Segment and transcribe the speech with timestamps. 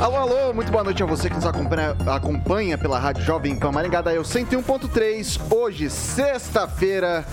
[0.00, 3.72] Alô, alô, muito boa noite a você que nos acompanha, acompanha pela Rádio Jovem Pan
[3.72, 7.26] Maringá, da eu 101.3, hoje, sexta-feira,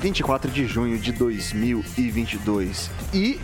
[0.00, 2.90] 24 de junho de 2022.
[3.14, 3.40] E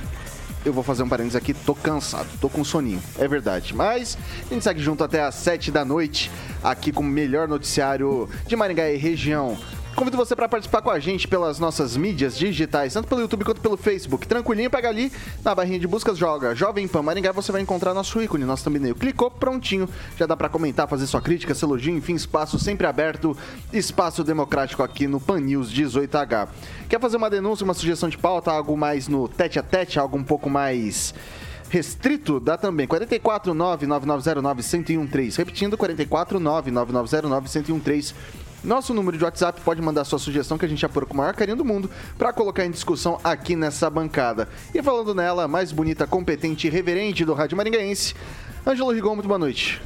[0.65, 3.73] eu vou fazer um parênteses aqui, tô cansado, tô com soninho, é verdade.
[3.73, 4.19] Mas
[4.51, 6.29] a gente segue junto até às 7 da noite,
[6.61, 9.57] aqui com o melhor noticiário de Maringá e região.
[9.95, 13.61] Convido você para participar com a gente pelas nossas mídias digitais, tanto pelo YouTube quanto
[13.61, 14.27] pelo Facebook.
[14.27, 15.13] Tranquilinho, pega ali
[15.45, 18.97] na barrinha de buscas, joga Jovem Pan Maringá, você vai encontrar nosso ícone, nosso thumbnail.
[18.97, 23.37] Clicou, prontinho, já dá para comentar, fazer sua crítica, seu elogio, enfim, espaço sempre aberto,
[23.73, 26.49] espaço democrático aqui no Pan News 18H.
[26.89, 30.19] Quer fazer uma denúncia, uma sugestão de pauta, algo mais no tete a tete, algo
[30.19, 31.15] um pouco mais
[31.71, 35.37] restrito, dá também 449-9909-1013.
[35.37, 38.13] Repetindo, 449-9909-1013
[38.65, 41.35] nosso número de WhatsApp pode mandar sua sugestão que a gente apura com o maior
[41.35, 44.49] carinho do mundo para colocar em discussão aqui nessa bancada.
[44.75, 48.15] E falando nela, mais bonita, competente e reverente do Rádio Maringaense,
[48.67, 49.83] Ângelo Rigon, muito boa noite.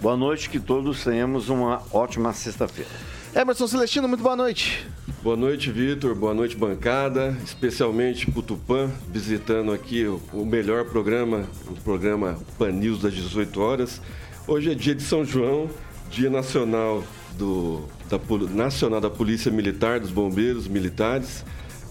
[0.00, 2.90] Boa noite, que todos tenhamos uma ótima sexta-feira.
[3.34, 4.86] Emerson Celestino, muito boa noite.
[5.22, 6.14] Boa noite, Vitor.
[6.14, 7.36] Boa noite, bancada.
[7.44, 13.60] Especialmente para o Tupã, visitando aqui o melhor programa, o programa Pan News das 18
[13.60, 14.00] horas.
[14.46, 15.68] Hoje é dia de São João,
[16.10, 17.04] dia nacional
[17.38, 18.18] do, da
[18.50, 21.44] Nacional da Polícia Militar, dos Bombeiros Militares,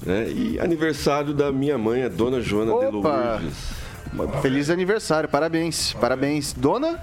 [0.06, 0.30] né?
[0.30, 2.86] E aniversário da minha mãe, a Dona Joana Opa.
[2.86, 4.42] de Lourdes.
[4.42, 6.54] Feliz aniversário, parabéns, parabéns.
[6.54, 7.02] Dona?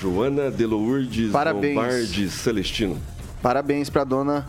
[0.00, 1.76] Joana de Lourdes parabéns.
[1.76, 2.98] Lombardi Celestino.
[3.42, 4.46] Parabéns pra dona.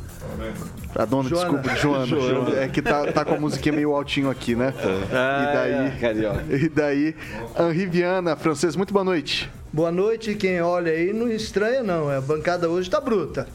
[0.91, 1.59] Pra dona, Joana.
[1.59, 2.06] desculpa, Joana.
[2.06, 2.59] Joana.
[2.59, 4.74] É que tá, tá com a musiquinha meio altinho aqui, né?
[5.12, 6.53] Ah, e daí.
[6.53, 7.16] É, e daí,
[7.58, 9.50] Henri Viana, francês, muito boa noite.
[9.74, 13.48] Boa noite, quem olha aí não estranha não, a bancada hoje tá bruta.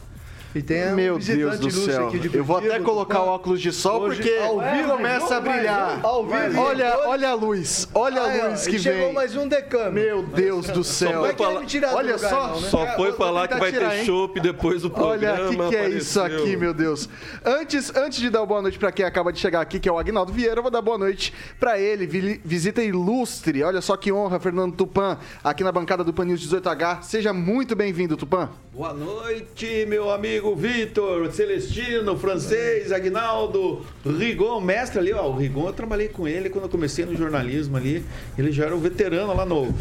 [0.57, 2.11] E tem Meu Deus do céu.
[2.33, 6.01] eu vou até colocar o óculos de sol Hoje, porque ao vivo começa a brilhar.
[6.03, 6.59] Ao vivo.
[6.59, 7.87] Olha, olha a luz.
[7.93, 9.13] Olha a luz que chegou vem.
[9.13, 9.93] mais um decano.
[9.93, 11.27] Meu Deus do céu.
[11.27, 12.49] Só falar, olha só.
[12.49, 12.69] Não, né?
[12.71, 15.41] Só foi falar que vai tirar, ter chopp depois do programa.
[15.41, 17.07] Olha, o que, que é isso aqui, meu Deus?
[17.45, 19.99] Antes, antes de dar boa noite para quem acaba de chegar aqui, que é o
[19.99, 22.07] Agnaldo Vieira, eu vou dar boa noite para ele.
[22.43, 23.63] Visita ilustre.
[23.63, 27.03] Olha só que honra, Fernando Tupan, aqui na bancada do Pan News 18H.
[27.03, 28.49] Seja muito bem-vindo, Tupan.
[28.73, 31.33] Boa noite, meu amigo Vitor.
[31.33, 35.29] Celestino, francês, Agnaldo, Rigon, mestre ali, ó.
[35.29, 38.05] O Rigon eu trabalhei com ele quando eu comecei no jornalismo ali.
[38.39, 39.67] Ele já era um veterano lá no.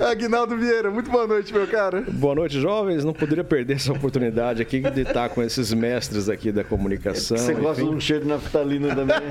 [0.00, 2.04] Agnaldo Vieira, muito boa noite, meu cara.
[2.08, 3.04] Boa noite, jovens.
[3.04, 7.36] Não poderia perder essa oportunidade aqui de estar com esses mestres aqui da comunicação.
[7.36, 9.16] Você gosta de um cheiro de naftalina também.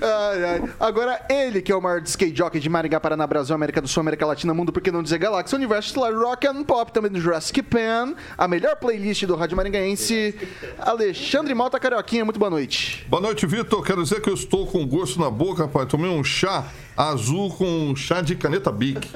[0.00, 0.62] ai, ai.
[0.78, 4.02] Agora, ele que é o maior skate jockey de Maringá, Paraná, Brasil, América do Sul,
[4.02, 7.62] América Latina, Mundo, por que não dizer Galáxia, Universo, Rock and Pop, também do Jurassic
[7.62, 10.36] Pan, a melhor playlist do Rádio Maringaense,
[10.78, 13.04] Alexandre Mota Carioquinha, muito boa noite.
[13.08, 13.82] Boa noite, Vitor.
[13.82, 15.88] Quero dizer que eu estou com gosto na boca, rapaz.
[15.88, 16.64] Tomei um chá
[16.96, 19.10] azul com chá de caneta Bic.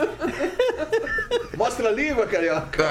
[1.57, 2.89] Mostra a língua, carioca.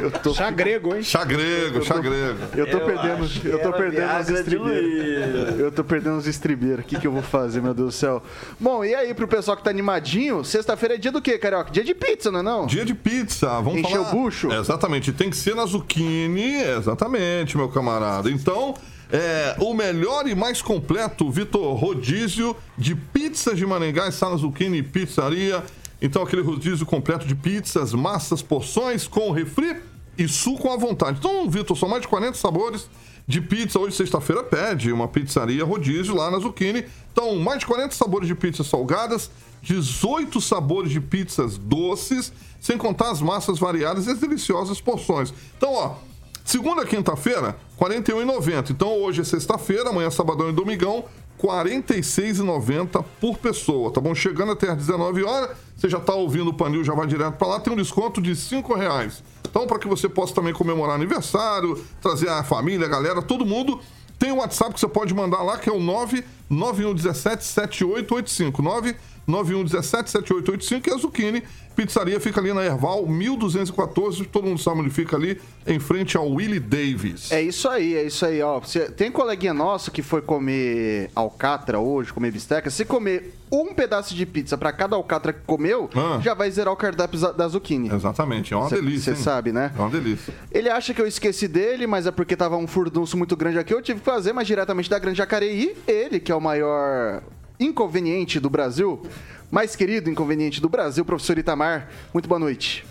[0.00, 0.34] Eu tô...
[0.34, 1.02] Chá grego, hein?
[1.02, 2.38] Chá grego, chá grego.
[2.54, 5.60] Eu tô eu perdendo, eu tô perdendo os estribeiros.
[5.60, 6.84] Eu tô perdendo os estribeiros.
[6.84, 8.22] O que, que eu vou fazer, meu Deus do céu?
[8.58, 11.70] Bom, e aí pro pessoal que tá animadinho, sexta-feira é dia do quê, Carioca?
[11.70, 12.66] Dia de pizza, não é não?
[12.66, 14.08] Dia de pizza, vamos Encher falar...
[14.08, 14.52] o bucho?
[14.52, 18.30] É, exatamente, tem que ser na zucchini, exatamente, meu camarada.
[18.30, 18.74] Então...
[19.12, 25.62] É, o melhor e mais completo, Vitor, rodízio de pizzas de Maringá na Zucchini Pizzaria.
[26.02, 29.76] Então, aquele rodízio completo de pizzas, massas, porções com refri
[30.16, 31.18] e suco à vontade.
[31.18, 32.88] Então, Vitor, são mais de 40 sabores
[33.26, 33.78] de pizza.
[33.78, 36.84] Hoje, sexta-feira, pede uma pizzaria rodízio lá na Zucchini.
[37.12, 39.30] Então, mais de 40 sabores de pizzas salgadas,
[39.62, 45.32] 18 sabores de pizzas doces, sem contar as massas variadas e as deliciosas porções.
[45.56, 45.96] Então, ó,
[46.44, 48.70] segunda quinta-feira, R$ 41,90.
[48.70, 51.04] Então, hoje é sexta-feira, amanhã é sabadão e domingão,
[51.40, 54.14] R$ 46,90 por pessoa, tá bom?
[54.14, 57.48] Chegando até às 19 horas, você já tá ouvindo o Panil, já vai direto para
[57.48, 59.22] lá, tem um desconto de 5 reais.
[59.54, 63.80] Então, para que você possa também comemorar aniversário, trazer a família, a galera, todo mundo,
[64.18, 68.60] tem o WhatsApp que você pode mandar lá, que é o 99117 7885.
[68.60, 71.42] 99117 7885 e a Zucchini
[71.74, 76.30] Pizzaria fica ali na Erval 1214, todo mundo sabe onde fica ali, em frente ao
[76.30, 77.32] Willie Davis.
[77.32, 78.60] É isso aí, é isso aí, ó.
[78.60, 82.70] Você, tem coleguinha nosso que foi comer alcatra hoje, comer bisteca.
[82.70, 86.20] Se comer um pedaço de pizza para cada alcatra que comeu, Ah.
[86.22, 87.92] já vai zerar o cardápio da Zucchini.
[87.92, 89.14] Exatamente, é uma delícia.
[89.14, 89.72] Você sabe, né?
[89.76, 90.32] É uma delícia.
[90.52, 93.74] Ele acha que eu esqueci dele, mas é porque tava um furdunço muito grande aqui.
[93.74, 95.76] Eu tive que fazer, mas diretamente da Grande Jacareí.
[95.88, 97.20] Ele, que é o maior
[97.64, 99.02] inconveniente do Brasil,
[99.50, 101.88] mais querido inconveniente do Brasil, professor Itamar.
[102.12, 102.84] Muito boa noite.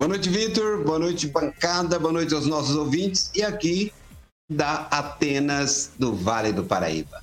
[0.00, 0.82] Boa noite, Vitor.
[0.84, 1.98] Boa noite, bancada.
[1.98, 3.30] Boa noite aos nossos ouvintes.
[3.34, 3.92] E aqui
[4.50, 7.22] da Atenas, do Vale do Paraíba.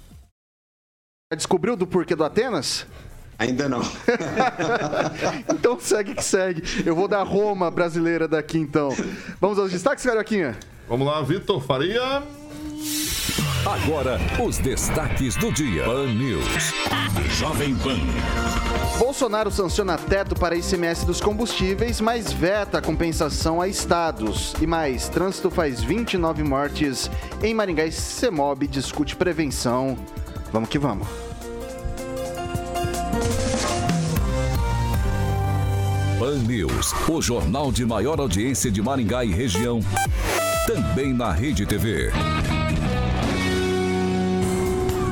[1.31, 2.87] Já descobriu do porquê do Atenas?
[3.37, 3.81] Ainda não.
[5.53, 6.63] Então segue que segue.
[6.85, 8.89] Eu vou da Roma brasileira daqui então.
[9.39, 10.57] Vamos aos destaques, Carioquinha?
[10.87, 12.23] Vamos lá, Vitor Faria.
[13.69, 15.83] Agora, os destaques do dia.
[15.83, 16.73] Pan News.
[17.37, 17.99] Jovem Pan.
[18.97, 24.55] Bolsonaro sanciona teto para ICMS dos combustíveis, mas veta a compensação a estados.
[24.59, 27.11] E mais, trânsito faz 29 mortes
[27.43, 29.95] em Maringá e CEMOB discute prevenção.
[30.51, 31.07] Vamos que vamos.
[36.17, 39.79] Pan News, o jornal de maior audiência de Maringá e região.
[40.65, 42.11] Também na Rede TV.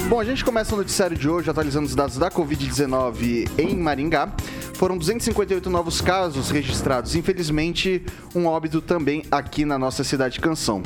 [0.09, 4.31] Bom, a gente começa o noticiário de hoje atualizando os dados da Covid-19 em Maringá.
[4.75, 7.13] Foram 258 novos casos registrados.
[7.13, 8.01] Infelizmente,
[8.33, 10.81] um óbito também aqui na nossa cidade Canção.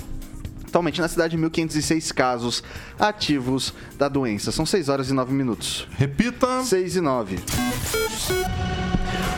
[0.68, 2.64] Atualmente na cidade, 1.506 casos
[2.98, 4.52] ativos da doença.
[4.52, 5.88] São 6 horas e 9 minutos.
[5.92, 6.64] Repita.
[6.64, 7.40] 6 e 9.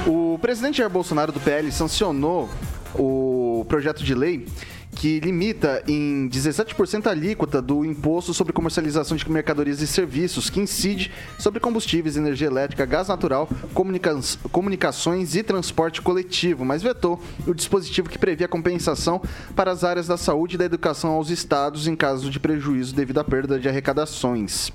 [0.07, 2.49] O presidente Jair Bolsonaro do PL sancionou
[2.95, 4.47] o projeto de lei
[4.95, 10.59] que limita em 17% a alíquota do imposto sobre comercialização de mercadorias e serviços, que
[10.59, 14.19] incide sobre combustíveis, energia elétrica, gás natural, comunica-
[14.51, 19.21] comunicações e transporte coletivo, mas vetou o dispositivo que previa compensação
[19.55, 23.19] para as áreas da saúde e da educação aos estados em caso de prejuízo devido
[23.19, 24.71] à perda de arrecadações.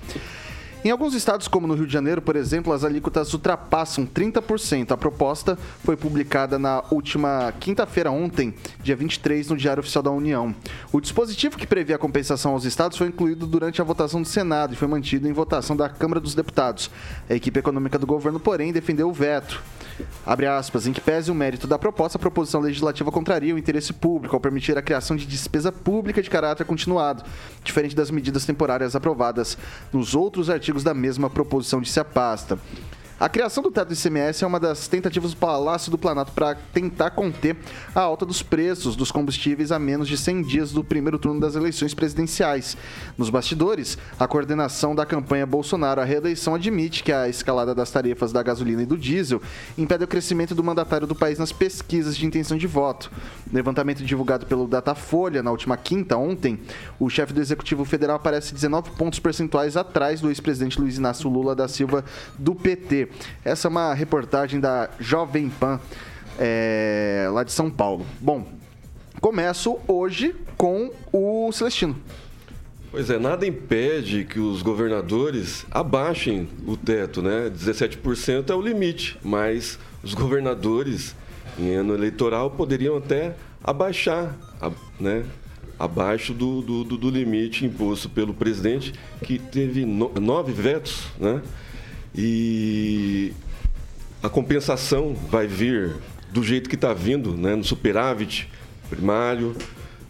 [0.84, 4.92] Em alguns estados, como no Rio de Janeiro, por exemplo, as alíquotas ultrapassam 30%.
[4.92, 10.54] A proposta foi publicada na última quinta-feira, ontem, dia 23, no Diário Oficial da União.
[10.92, 14.72] O dispositivo que previa a compensação aos estados foi incluído durante a votação do Senado
[14.72, 16.88] e foi mantido em votação da Câmara dos Deputados.
[17.28, 19.60] A equipe econômica do governo, porém, defendeu o veto.
[20.24, 23.92] Abre aspas, em que pese o mérito da proposta, a proposição legislativa contraria o interesse
[23.92, 27.24] público ao permitir a criação de despesa pública de caráter continuado,
[27.64, 29.58] diferente das medidas temporárias aprovadas
[29.92, 32.58] nos outros artigos da mesma proposição, disse a pasta.
[33.20, 36.54] A criação do teto do ICMS é uma das tentativas do Palácio do Planalto para
[36.54, 37.56] tentar conter
[37.92, 41.56] a alta dos preços dos combustíveis a menos de 100 dias do primeiro turno das
[41.56, 42.76] eleições presidenciais.
[43.16, 48.30] Nos bastidores, a coordenação da campanha Bolsonaro à reeleição admite que a escalada das tarifas
[48.30, 49.42] da gasolina e do diesel
[49.76, 53.10] impede o crescimento do mandatário do país nas pesquisas de intenção de voto.
[53.52, 56.60] Levantamento divulgado pelo Datafolha na última quinta, ontem,
[57.00, 61.56] o chefe do Executivo Federal aparece 19 pontos percentuais atrás do ex-presidente Luiz Inácio Lula
[61.56, 62.04] da Silva
[62.38, 63.07] do PT.
[63.44, 65.80] Essa é uma reportagem da Jovem Pan,
[66.38, 68.04] é, lá de São Paulo.
[68.20, 68.46] Bom,
[69.20, 71.96] começo hoje com o Celestino.
[72.90, 77.50] Pois é, nada impede que os governadores abaixem o teto, né?
[77.50, 81.14] 17% é o limite, mas os governadores,
[81.58, 84.34] em ano eleitoral, poderiam até abaixar,
[84.98, 85.24] né?
[85.78, 91.40] Abaixo do, do, do- limite imposto pelo presidente, que teve no- nove vetos, né?
[92.20, 93.32] E
[94.20, 95.94] a compensação vai vir
[96.32, 97.54] do jeito que está vindo, né?
[97.54, 98.50] no superávit
[98.90, 99.54] primário,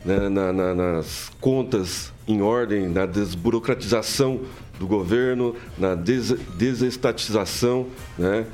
[0.02, 0.30] né?
[0.30, 4.40] na- na- nas contas em ordem, na desburocratização
[4.78, 7.88] do governo, na des desestatização,
[8.18, 8.46] né?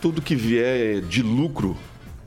[0.00, 1.76] tudo que vier de lucro,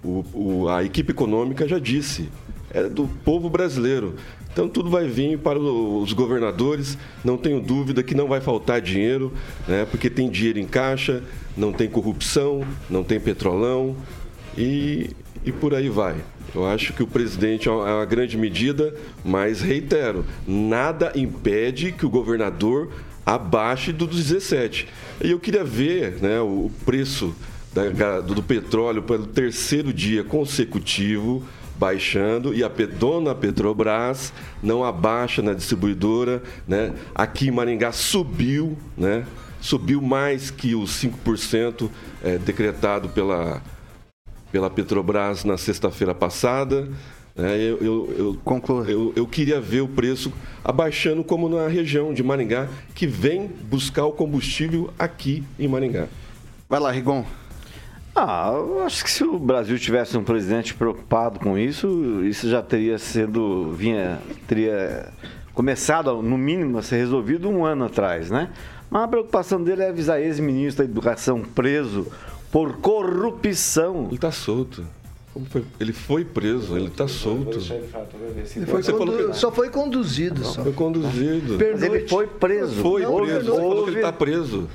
[0.03, 2.27] o- o- a equipe econômica já disse,
[2.71, 4.15] é do povo brasileiro.
[4.57, 9.31] Então tudo vai vir para os governadores, não tenho dúvida que não vai faltar dinheiro,
[9.67, 9.85] né?
[9.85, 11.21] porque tem dinheiro em caixa,
[11.55, 13.95] não tem corrupção, não tem petrolão
[14.57, 15.11] e,
[15.45, 16.15] e por aí vai.
[16.55, 22.03] Eu acho que o presidente é uma é grande medida, mas reitero, nada impede que
[22.03, 22.89] o governador
[23.23, 24.87] abaixe do 17.
[25.23, 27.35] E eu queria ver né, o preço
[27.71, 31.43] da- do petróleo pelo terceiro dia consecutivo
[31.77, 36.93] baixando e a dona Petrobras não abaixa na distribuidora, né?
[37.13, 39.25] Aqui em Maringá subiu, né?
[39.61, 41.89] Subiu mais que os 5%
[42.23, 43.61] eh, decretado pela,
[44.51, 46.87] pela Petrobras na sexta-feira passada.
[47.35, 47.57] né?
[47.57, 48.85] eu, eu, eu, Conclua.
[48.87, 50.31] eu, eu queria ver o preço
[50.63, 56.07] abaixando como na região de Maringá, que vem buscar o combustível aqui em Maringá.
[56.69, 57.25] Vai lá, Rigon.
[58.19, 62.63] Ah, eu acho que se o Brasil tivesse um presidente preocupado com isso, isso já
[62.63, 65.09] teria sido, vinha, teria
[65.53, 68.49] começado, no mínimo, a ser resolvido um ano atrás, né?
[68.89, 72.07] Mas a preocupação dele é avisar ex-ministro da Educação preso
[72.51, 74.05] por corrupção.
[74.07, 74.83] Ele está solto.
[75.79, 77.59] Ele foi preso, ele está solto.
[77.59, 80.43] Ele foi Você falou condu- que- Só foi conduzido.
[80.43, 80.63] Só.
[80.63, 81.55] Foi conduzido.
[81.71, 82.81] Mas ele foi preso.
[82.81, 83.41] Foi Não, preso.
[83.41, 84.67] Você não, falou que ele está preso.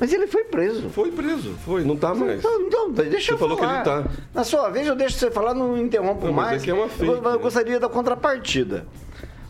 [0.00, 0.88] Mas ele foi preso.
[0.90, 2.38] Foi preso, foi, não está mais.
[2.38, 3.74] Então, então, deixa Você eu falou que falar.
[3.76, 4.04] ele tá.
[4.32, 6.62] Na sua vez, eu deixo você falar, não interrompo Não, mas mais.
[6.62, 7.36] aqui é uma Eu- fake, eu, né?
[7.38, 8.86] gostaria da contrapartida.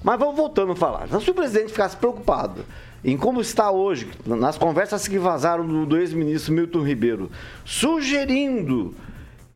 [0.02, 1.04] Mas vamos voltando a falar.
[1.06, 2.64] Então, se o presidente ficasse preocupado
[3.04, 7.30] em como está hoje, nas conversas que vazaram do, do ex-ministro Milton Ribeiro,
[7.64, 8.94] sugerindo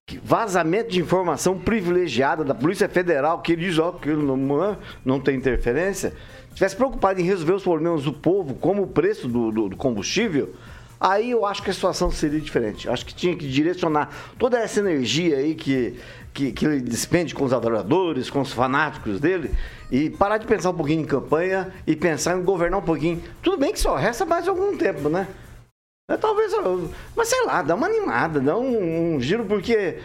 [0.06, 4.76] que vazamento de informação privilegiada da Polícia Federal, que ele diz ó, que ele não,
[5.04, 6.12] não tem interferência,
[6.54, 10.52] tivesse preocupado em resolver os problemas do povo, como o preço do, do- do combustível,
[11.02, 12.88] aí eu acho que a situação seria diferente.
[12.88, 15.98] Acho que tinha que direcionar toda essa energia aí que,
[16.32, 19.50] que, que ele despende com os adoradores, com os fanáticos dele,
[19.90, 23.20] e parar de pensar um pouquinho em campanha e pensar em governar um pouquinho.
[23.42, 25.26] Tudo bem que só resta mais algum tempo, né?
[26.10, 29.98] É, Talvez, eu- mas sei lá, dá uma animada, dá um, um giro, porque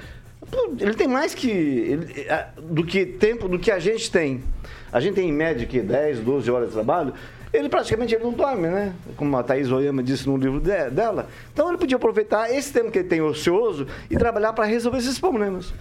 [0.80, 4.44] ele tem mais que ele- é, do que tempo do que a gente tem.
[4.92, 7.14] A gente tem em média que 10, 12 horas de trabalho.
[7.54, 8.94] Ele praticamente ele não dorme, né?
[9.16, 11.28] Como a Thaís Oyama disse no livro de- dela.
[11.54, 15.18] Então ele podia aproveitar esse tempo que ele tem ocioso e trabalhar para resolver esses
[15.18, 15.74] problemas.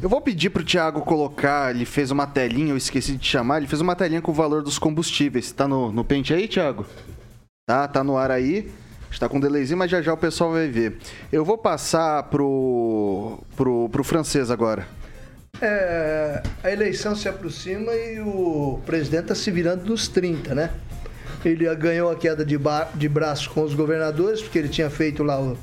[0.00, 3.66] Eu vou pedir pro Thiago colocar, ele fez uma telinha, eu esqueci de chamar, ele
[3.66, 5.50] fez uma telinha com o valor dos combustíveis.
[5.52, 6.86] Tá no, no pente aí, Thiago?
[7.66, 8.70] Tá, tá no ar aí.
[9.10, 10.98] Está com delayzinho, mas já já o pessoal vai ver.
[11.32, 14.86] Eu vou passar pro, pro, pro francês agora.
[15.60, 20.70] É, a eleição se aproxima e o presidente está se virando nos 30, né?
[21.44, 22.58] Ele ganhou a queda de,
[22.94, 25.56] de braço com os governadores, porque ele tinha feito lá o-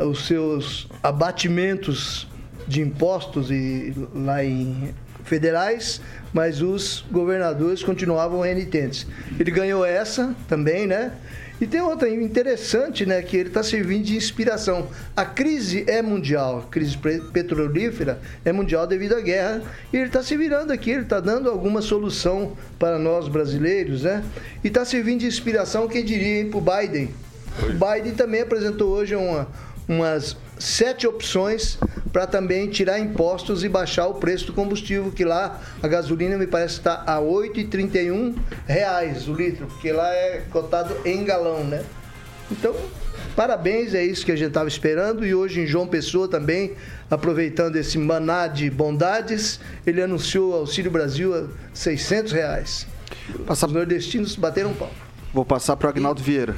[0.00, 2.26] os seus abatimentos
[2.66, 4.92] de impostos e, lá em
[5.24, 6.00] federais,
[6.32, 9.06] mas os governadores continuavam renitentes.
[9.38, 11.12] Ele ganhou essa também, né?
[11.60, 14.88] E tem outra interessante, né, que ele está servindo de inspiração.
[15.16, 16.98] A crise é mundial, a crise
[17.32, 21.48] petrolífera é mundial devido à guerra, e ele está se virando aqui, ele está dando
[21.48, 24.24] alguma solução para nós brasileiros, né?
[24.64, 27.10] E está servindo de inspiração, quem diria, para o Biden.
[27.62, 29.48] O Biden também apresentou hoje uma,
[29.88, 31.78] umas sete opções
[32.12, 36.46] para também tirar impostos e baixar o preço do combustível, que lá a gasolina me
[36.46, 38.36] parece estar a 8,31
[38.66, 41.82] reais o litro, porque lá é cotado em galão, né?
[42.50, 42.74] Então,
[43.34, 45.26] parabéns, é isso que a gente estava esperando.
[45.26, 46.74] E hoje em João Pessoa também,
[47.10, 52.86] aproveitando esse maná de bondades, ele anunciou o Auxílio Brasil a 600 reais.
[53.46, 54.90] Passar- Os nordestinos bateram pau.
[55.32, 56.54] Vou passar pro Agnaldo Vieira.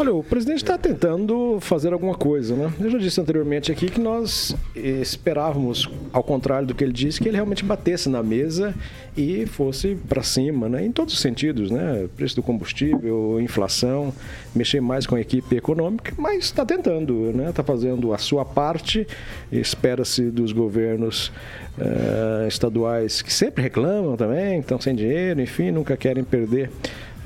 [0.00, 2.72] Olha, o presidente está tentando fazer alguma coisa, né?
[2.80, 7.28] Eu já disse anteriormente aqui que nós esperávamos, ao contrário do que ele disse, que
[7.28, 8.72] ele realmente batesse na mesa
[9.16, 10.84] e fosse para cima, né?
[10.84, 12.08] Em todos os sentidos, né?
[12.16, 14.14] Preço do combustível, inflação,
[14.54, 17.50] mexer mais com a equipe econômica, mas está tentando, né?
[17.50, 19.04] Está fazendo a sua parte.
[19.50, 21.32] Espera-se dos governos
[21.76, 26.70] eh, estaduais que sempre reclamam também, estão sem dinheiro, enfim, nunca querem perder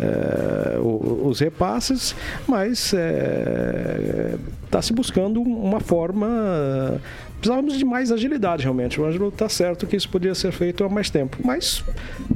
[0.01, 2.15] eh, os repasses,
[2.47, 2.95] mas
[4.65, 7.01] está se buscando uma forma.
[7.43, 9.01] Precisávamos de mais agilidade, realmente.
[9.01, 11.85] O Ângelo está certo que isso podia ser feito há mais tempo, mas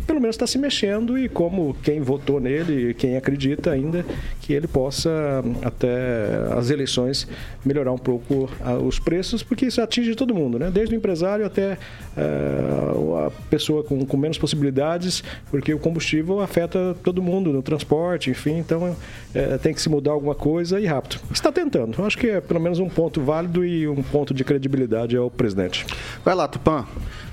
[0.04, 4.04] pelo menos está se mexendo e como quem votou nele, quem acredita ainda
[4.40, 7.28] que ele possa até as eleições
[7.64, 10.72] melhorar um pouco ah, os preços, porque isso atinge todo mundo, né?
[10.72, 11.78] Desde o empresário até
[12.16, 15.22] ah, a pessoa com, com menos possibilidades,
[15.52, 18.96] porque o combustível afeta todo mundo no transporte, enfim, então
[19.32, 21.20] eh, tem que se mudar alguma coisa e rápido.
[21.30, 21.96] Está tentando.
[21.96, 25.30] Eu Acho que é pelo menos um ponto válido e um ponto de credibilidade ao
[25.30, 25.86] presidente.
[26.24, 26.84] Vai lá, Tupã.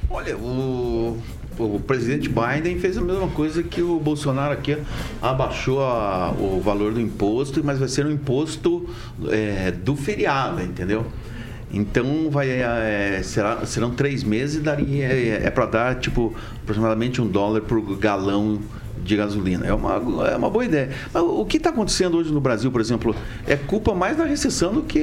[0.10, 1.18] Olha, o,
[1.58, 4.78] o presidente Biden fez a mesma coisa que o Bolsonaro aqui
[5.22, 8.88] abaixou a- o valor do imposto, mas vai ser um imposto
[9.30, 11.06] é, do feriado, entendeu?
[11.76, 17.28] Então vai, é, será, serão três meses e daria, é, para dar tipo aproximadamente um
[17.28, 18.60] dólar por galão
[19.04, 19.66] de gasolina.
[19.66, 19.96] É uma,
[20.28, 20.90] é uma boa ideia.
[21.14, 24.74] Mas o que está acontecendo hoje no Brasil, por exemplo, é culpa mais da recessão
[24.74, 25.02] do que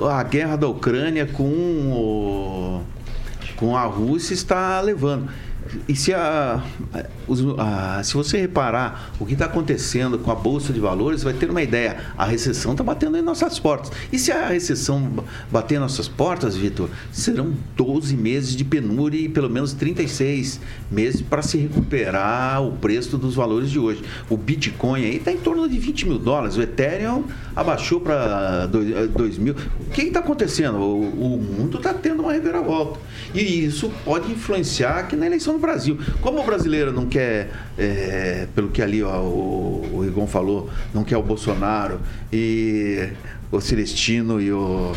[0.00, 2.80] a guerra da Ucrânia com o
[3.56, 5.28] com a Rússia está levando.
[5.88, 6.62] E se, a,
[7.58, 11.50] a- se você reparar o que está acontecendo com a Bolsa de Valores, vai ter
[11.50, 11.96] uma ideia.
[12.16, 13.90] A recessão está batendo em nossas portas.
[14.12, 19.18] E se a recessão ba- bater em nossas portas, Vitor, serão 12 meses de penúria
[19.20, 20.60] e pelo menos 36
[20.90, 24.02] meses para se recuperar o preço dos valores de hoje.
[24.30, 26.56] O Bitcoin aí está em torno de 20 mil dólares.
[26.56, 29.54] O Ethereum abaixou para 2 mil.
[29.80, 30.78] O que está acontecendo?
[30.78, 32.98] O, o mundo está tendo uma reviravolta.
[33.34, 35.98] E isso pode influenciar aqui na eleição do Brasil.
[36.20, 41.16] Como o brasileiro não quer, é, pelo que ali ó, o, o falou, não quer
[41.16, 42.00] o Bolsonaro
[42.32, 43.08] e
[43.50, 44.92] o Celestino e o,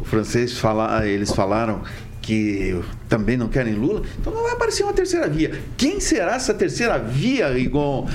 [0.00, 1.82] o francês fala, eles falaram
[2.22, 2.78] que
[3.08, 5.58] também não querem Lula, então não vai aparecer uma terceira via.
[5.76, 8.08] Quem será essa terceira via, Rigon?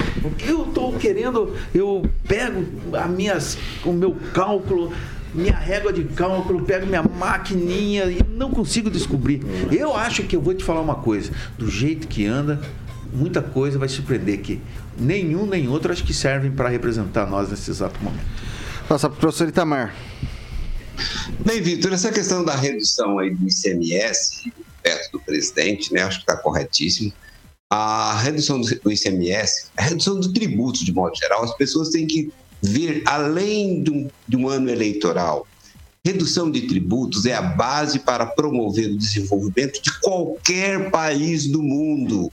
[0.48, 2.64] Eu estou querendo, eu pego
[3.10, 4.94] minhas, o meu cálculo,
[5.36, 9.42] minha régua de cálculo, pego minha maquininha e não consigo descobrir.
[9.72, 12.62] Eu acho que eu vou te falar uma coisa, do jeito que anda,
[13.14, 14.62] muita coisa vai surpreender que
[14.98, 18.26] nenhum nem outro acho que servem para representar nós nesse exato momento.
[18.88, 19.94] Passar para o professor Itamar.
[21.46, 26.04] Bem, Vitor, essa questão da redução aí do ICMS, perto do presidente, né?
[26.04, 27.12] Acho que está corretíssimo.
[27.70, 32.06] A redução do do ICMS, a redução do tributo, de modo geral, as pessoas têm
[32.06, 32.32] que
[32.62, 35.48] ver além de um, de um ano eleitoral.
[36.04, 42.32] Redução de tributos é a base para promover o desenvolvimento de qualquer país do mundo.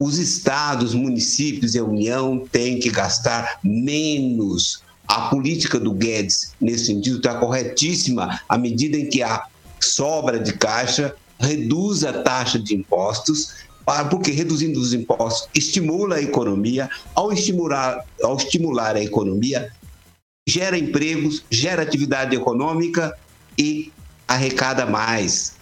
[0.00, 4.82] Os estados, municípios e a União têm que gastar menos.
[5.06, 9.46] A política do Guedes, nesse sentido, está corretíssima à medida em que há
[9.80, 13.54] sobra de caixa, reduz a taxa de impostos,
[14.10, 16.90] porque reduzindo os impostos estimula a economia.
[17.14, 19.72] Ao estimular, ao estimular a economia,
[20.48, 23.16] gera empregos, gera atividade econômica
[23.58, 23.90] e
[24.26, 25.56] arrecada mais.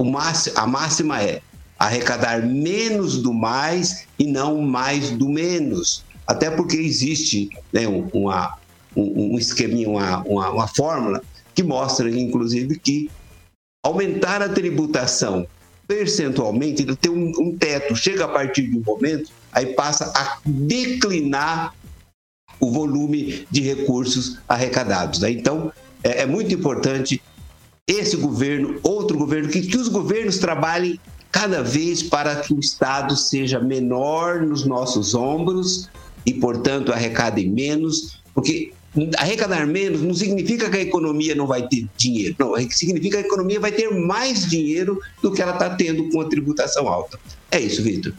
[0.00, 1.40] O máxi- a máxima é
[1.78, 6.04] arrecadar menos do mais e não mais do menos.
[6.26, 8.56] Até porque existe né, um- uma,
[8.96, 11.20] um, um esqueminha, uma, uma, uma fórmula
[11.54, 13.10] que mostra, inclusive, que
[13.84, 15.46] aumentar a tributação
[15.86, 20.38] percentualmente, ele tem um, um teto, chega a partir de um momento, aí passa a
[20.44, 21.74] declinar
[22.60, 25.20] o volume de recursos arrecadados.
[25.20, 25.30] né?
[25.30, 27.22] Então, é, é muito importante
[27.86, 30.98] esse governo, outro governo, que, que os governos trabalhem
[31.30, 35.90] cada vez para que o Estado seja menor nos nossos ombros
[36.24, 38.72] e, portanto, arrecadem menos, porque
[39.18, 43.26] arrecadar menos não significa que a economia não vai ter dinheiro, não, significa que a
[43.26, 47.18] economia vai ter mais dinheiro do que ela está tendo com a tributação alta.
[47.50, 48.12] É isso, Vitor.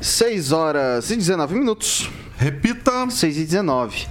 [0.00, 2.08] 6 horas e 19 minutos.
[2.36, 3.10] Repita.
[3.10, 4.06] 6 e 19.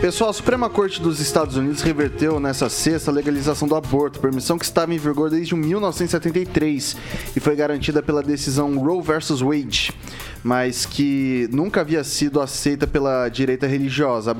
[0.00, 4.56] Pessoal, a Suprema Corte dos Estados Unidos reverteu nessa sexta a legalização do aborto, permissão
[4.56, 6.96] que estava em vigor desde 1973
[7.34, 9.92] e foi garantida pela decisão Roe vs Wade,
[10.44, 14.30] mas que nunca havia sido aceita pela direita religiosa.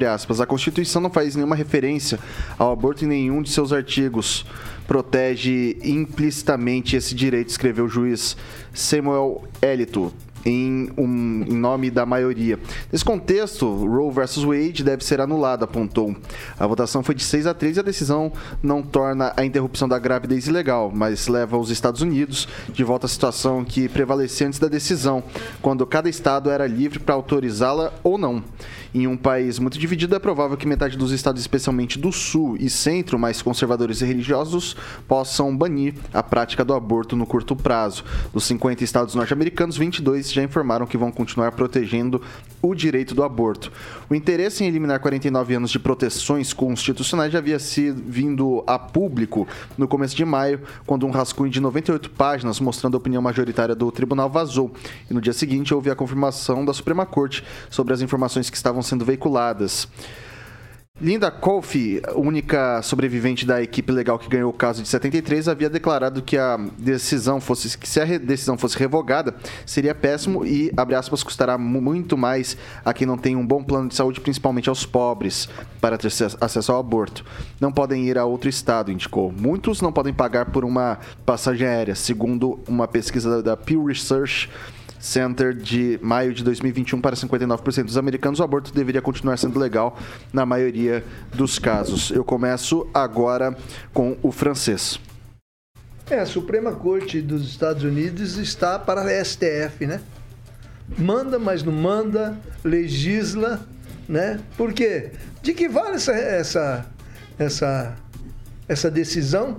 [0.40, 2.21] A Constituição não faz nenhuma referência
[2.57, 4.47] ao aborto em nenhum de seus artigos.
[4.87, 8.37] Protege implicitamente esse direito, escreveu o juiz
[8.73, 12.59] Samuel Elito em, um- em nome da maioria.
[12.92, 16.14] Nesse contexto, Roe vs Wade deve ser anulado, apontou.
[16.59, 19.98] A votação foi de 6 a 3 e a decisão não torna a interrupção da
[19.98, 24.68] gravidez ilegal, mas leva os Estados Unidos de volta à situação que prevalecia antes da
[24.68, 25.22] decisão,
[25.61, 28.42] quando cada estado era livre para autorizá-la ou não.
[28.94, 32.70] Em um país muito dividido, é provável que metade dos estados, especialmente do sul e
[32.70, 38.05] centro, mais conservadores e religiosos, possam banir a prática do aborto no curto prazo.
[38.33, 42.22] Dos 50 estados norte-americanos, 22 já informaram que vão continuar protegendo
[42.62, 43.70] o direito do aborto.
[44.09, 49.46] O interesse em eliminar 49 anos de proteções constitucionais já havia sido vindo a público
[49.77, 53.92] no começo de maio, quando um rascunho de 98 páginas mostrando a opinião majoritária do
[53.92, 54.72] tribunal vazou.
[55.11, 58.78] E no dia seguinte houve a confirmação da Suprema Corte sobre as informações que estavam
[58.83, 59.88] sendo veiculadas.
[61.01, 66.21] Linda Colfi, única sobrevivente da equipe legal que ganhou o caso de 73, havia declarado
[66.21, 69.33] que a decisão fosse que se a decisão fosse revogada,
[69.64, 73.62] seria péssimo e abre aspas custará mu- muito mais a quem não tem um bom
[73.62, 75.49] plano de saúde, principalmente aos pobres,
[75.81, 77.25] para ter ac- acesso ao aborto.
[77.61, 79.31] Não podem ir a outro estado, indicou.
[79.31, 84.51] Muitos não podem pagar por uma passagem aérea, segundo uma pesquisa da Pew Research
[84.99, 89.99] Center de maio de 2021 para 59% dos americanos, o aborto deveria continuar sendo legal
[90.33, 92.11] na maioria dos casos.
[92.11, 93.57] Eu começo agora
[93.93, 95.01] com o francês.
[96.11, 100.01] É, a Suprema Corte dos Estados Unidos está para a STF, né?
[100.97, 103.61] Manda, mas não manda, legisla,
[104.09, 104.41] né?
[104.57, 105.13] Por quê?
[105.43, 106.87] De que vale essa, essa,
[107.39, 107.97] essa,
[108.67, 109.59] essa decisão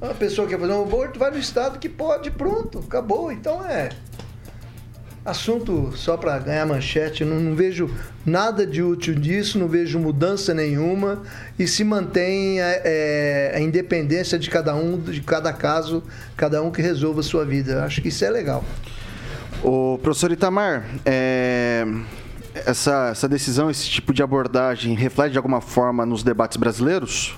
[0.00, 3.32] A pessoa quer fazer um aborto, vai no estado que pode, pronto, acabou.
[3.32, 3.88] Então é
[5.28, 7.24] assunto só para ganhar manchete.
[7.24, 7.90] Não, não, vejo
[8.24, 11.22] nada de útil disso, não vejo mudança nenhuma
[11.58, 16.02] e se mantém é, é, a independência de cada um, de cada caso,
[16.36, 17.72] cada um que resolva a sua vida.
[17.72, 18.64] Eu acho que isso é legal.
[19.62, 21.84] O professor Itamar, é,
[22.66, 27.36] essa, essa decisão, esse tipo de abordagem reflete de alguma forma nos debates brasileiros?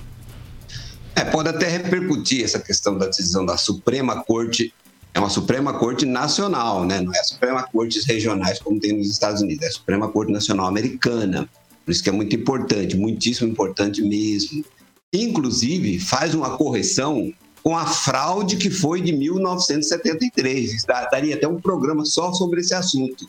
[1.15, 4.73] É, pode até repercutir essa questão da decisão da Suprema Corte.
[5.13, 7.01] É uma Suprema Corte Nacional, né?
[7.01, 10.67] Não é Suprema Cortes regionais como tem nos Estados Unidos, é a Suprema Corte Nacional
[10.67, 11.49] Americana.
[11.83, 14.63] Por isso que é muito importante, muitíssimo importante mesmo.
[15.13, 20.85] Inclusive, faz uma correção com a fraude que foi de 1973.
[21.11, 23.27] Daria até um programa só sobre esse assunto.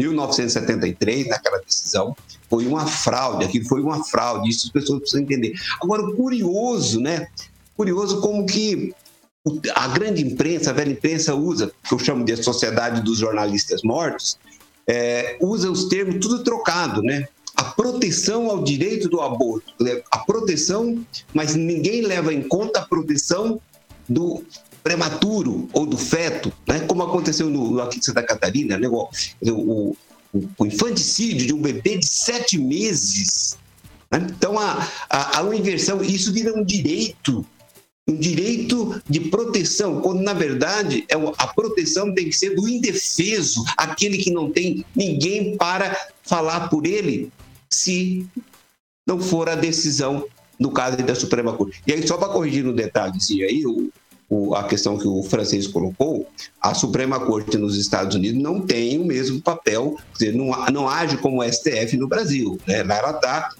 [0.00, 2.16] 1973, naquela decisão,
[2.50, 5.54] foi uma fraude, aquilo foi uma fraude, isso as pessoas precisam entender.
[5.80, 7.28] Agora, curioso, né?
[7.76, 8.92] Curioso como que
[9.74, 14.38] a grande imprensa, a velha imprensa usa, que eu chamo de Sociedade dos Jornalistas Mortos,
[14.86, 17.26] é, usa os termos tudo trocado, né?
[17.56, 20.00] A proteção ao direito do aborto, né?
[20.10, 23.60] a proteção, mas ninguém leva em conta a proteção
[24.08, 24.42] do
[24.82, 26.80] prematuro ou do feto, né?
[26.80, 28.88] como aconteceu no, aqui em Santa Catarina, né?
[28.88, 29.08] o,
[29.42, 29.96] o,
[30.58, 33.58] o infanticídio de um bebê de sete meses.
[34.10, 34.26] Né?
[34.30, 37.44] Então, a, a, a inversão, isso vira um direito,
[38.08, 43.62] um direito de proteção, quando na verdade é a proteção tem que ser do indefeso,
[43.76, 47.30] aquele que não tem ninguém para falar por ele,
[47.70, 48.26] se
[49.06, 50.26] não for a decisão
[50.58, 51.82] no caso da Suprema Corte.
[51.86, 53.90] E aí, só para corrigir um detalhezinho aí, o,
[54.28, 56.28] o, a questão que o francês colocou,
[56.60, 60.88] a Suprema Corte nos Estados Unidos não tem o mesmo papel, quer dizer, não, não
[60.88, 62.58] age como o STF no Brasil.
[62.66, 62.78] Né?
[62.80, 63.50] Ela está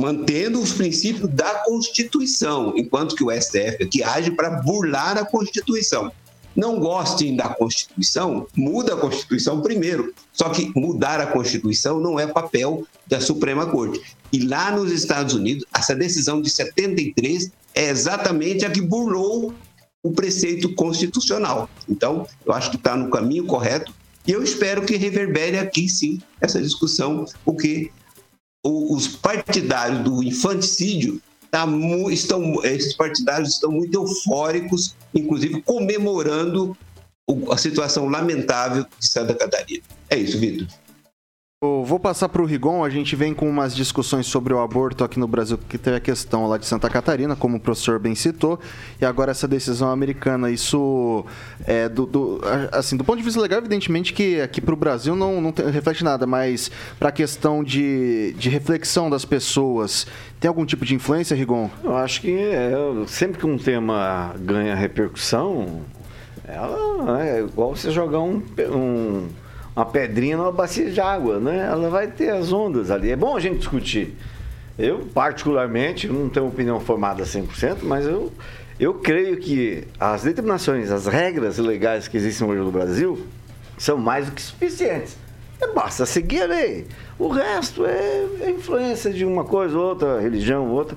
[0.00, 6.10] mantendo os princípios da Constituição, enquanto que o STF aqui age para burlar a Constituição.
[6.54, 10.14] Não gostem da Constituição, muda a Constituição primeiro.
[10.32, 14.00] Só que mudar a Constituição não é papel da Suprema Corte.
[14.32, 19.52] E lá nos Estados Unidos, essa decisão de 73 é exatamente a que burlou
[20.02, 21.68] o preceito constitucional.
[21.88, 23.92] Então, eu acho que está no caminho correto
[24.26, 27.90] e eu espero que reverbere aqui sim essa discussão, porque
[28.64, 31.66] os partidários do infanticídio tá,
[32.10, 36.76] estão, esses partidários estão muito eufóricos, inclusive comemorando
[37.50, 39.82] a situação lamentável de Santa Catarina.
[40.10, 40.66] É isso, Vitor.
[41.84, 45.18] Vou passar para o Rigon, a gente vem com umas discussões sobre o aborto aqui
[45.18, 48.58] no Brasil, que teve a questão lá de Santa Catarina, como o professor bem citou,
[49.00, 51.24] e agora essa decisão americana, isso
[51.66, 52.40] é do, do
[52.72, 55.68] assim, do ponto de vista legal, evidentemente que aqui para o Brasil não, não tem,
[55.70, 60.06] reflete nada, mas para a questão de, de reflexão das pessoas,
[60.40, 61.70] tem algum tipo de influência, Rigon?
[61.82, 62.72] Eu acho que é,
[63.06, 65.82] sempre que um tema ganha repercussão,
[66.46, 69.28] ela é igual você jogar um, um
[69.74, 71.66] uma pedrinha numa bacia de água, né?
[71.70, 73.10] Ela vai ter as ondas ali.
[73.10, 74.14] É bom a gente discutir.
[74.78, 78.32] Eu, particularmente, não tenho opinião formada 100%, mas eu,
[78.78, 83.26] eu creio que as determinações, as regras legais que existem hoje no Brasil
[83.78, 85.16] são mais do que suficientes.
[85.60, 86.86] É, basta seguir a lei.
[87.18, 90.96] O resto é, é influência de uma coisa, outra, religião, outra.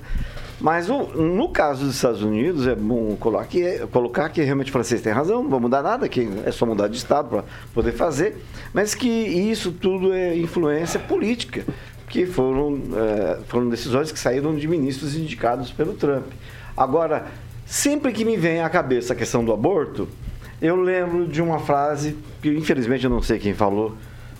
[0.59, 4.71] Mas o, no caso dos Estados Unidos, é bom colocar que, colocar que realmente o
[4.71, 7.43] francês tem razão, não vai mudar nada, que é só mudar de Estado para
[7.73, 8.37] poder fazer,
[8.73, 11.63] mas que isso tudo é influência política,
[12.09, 16.25] que foram, é, foram decisões que saíram de ministros indicados pelo Trump.
[16.75, 17.27] Agora,
[17.65, 20.07] sempre que me vem à cabeça a questão do aborto,
[20.59, 23.95] eu lembro de uma frase que infelizmente eu não sei quem falou,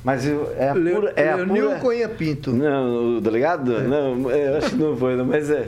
[0.07, 1.13] mas eu, é a pura.
[1.17, 1.79] É a pura...
[1.79, 2.53] Cunha Pinto.
[2.53, 3.75] Não, o delegado?
[3.75, 3.81] É.
[3.81, 5.67] Não, eu acho que não foi, não, mas é.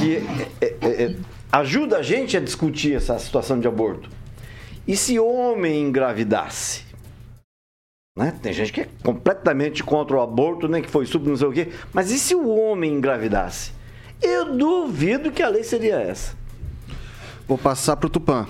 [0.00, 0.16] Que
[0.60, 1.16] é, é, é,
[1.52, 4.10] ajuda a gente a discutir essa situação de aborto.
[4.84, 6.86] E se homem engravidasse?
[8.18, 8.34] Né?
[8.42, 11.46] Tem gente que é completamente contra o aborto, nem né, que foi super, não sei
[11.46, 11.68] o quê.
[11.92, 13.70] Mas e se o homem engravidasse?
[14.20, 16.34] Eu duvido que a lei seria essa.
[17.46, 18.44] Vou passar para o Tupã.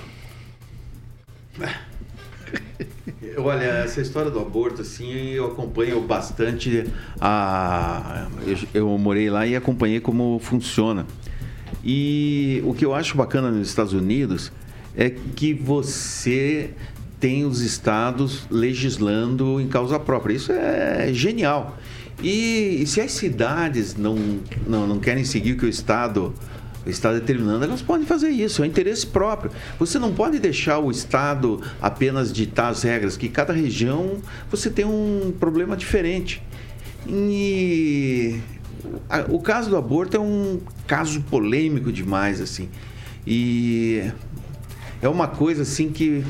[3.39, 6.85] Olha, essa história do aborto, assim, eu acompanho bastante
[7.21, 8.27] a.
[8.47, 11.07] Eu, eu morei lá e acompanhei como funciona.
[11.85, 14.53] E o que eu acho bacana nos Estados Unidos
[14.97, 16.71] é que você
[17.21, 20.35] tem os estados legislando em causa própria.
[20.35, 21.79] Isso é genial.
[22.23, 24.17] E, e se as cidades não,
[24.67, 26.35] não, não querem seguir o que o estado
[26.89, 29.51] está determinando, elas podem fazer isso, é um interesse próprio.
[29.79, 34.19] Você não pode deixar o Estado apenas ditar as regras, que cada região
[34.51, 36.43] você tem um problema diferente.
[37.07, 38.41] E
[39.29, 42.69] o caso do aborto é um caso polêmico demais, assim.
[43.27, 44.11] E
[45.01, 46.25] é uma coisa assim que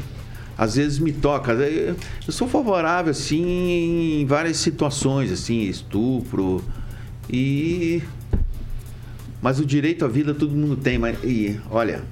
[0.56, 1.52] às vezes me toca.
[1.52, 1.96] Eu
[2.32, 6.64] sou favorável assim em várias situações, assim, estupro
[7.30, 8.02] e
[9.40, 12.02] mas o direito à vida todo mundo tem, mas e olha,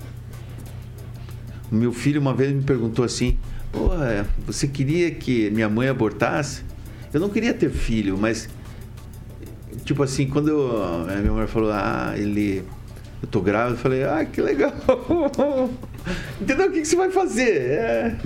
[1.70, 3.38] o meu filho uma vez me perguntou assim:
[3.72, 6.62] Porra, você queria que minha mãe abortasse?
[7.12, 8.48] Eu não queria ter filho, mas.
[9.84, 12.62] Tipo assim, quando eu, minha mãe falou: Ah, ele.
[13.22, 14.72] Eu tô grávida, eu falei: Ah, que legal.
[16.40, 16.68] Entendeu?
[16.68, 17.50] O que, que você vai fazer?
[17.50, 18.16] É,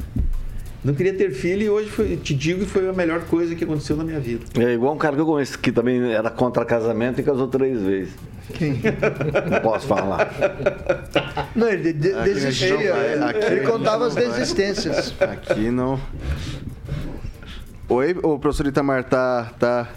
[0.84, 3.64] Não queria ter filho e hoje foi, te digo que foi a melhor coisa que
[3.64, 4.44] aconteceu na minha vida.
[4.58, 7.80] É igual um cara que eu conheço que também era contra casamento e casou três
[7.80, 8.14] vezes.
[8.52, 8.80] Quem?
[9.50, 10.30] Não posso falar.
[11.54, 12.76] Não, ele de- Aqui desistia.
[12.76, 12.78] não
[13.22, 14.24] vai, aqui ele contava as vai.
[14.28, 15.14] desistências.
[15.20, 16.00] Aqui não.
[17.88, 19.88] Oi, o professor Itamar, tá, tá,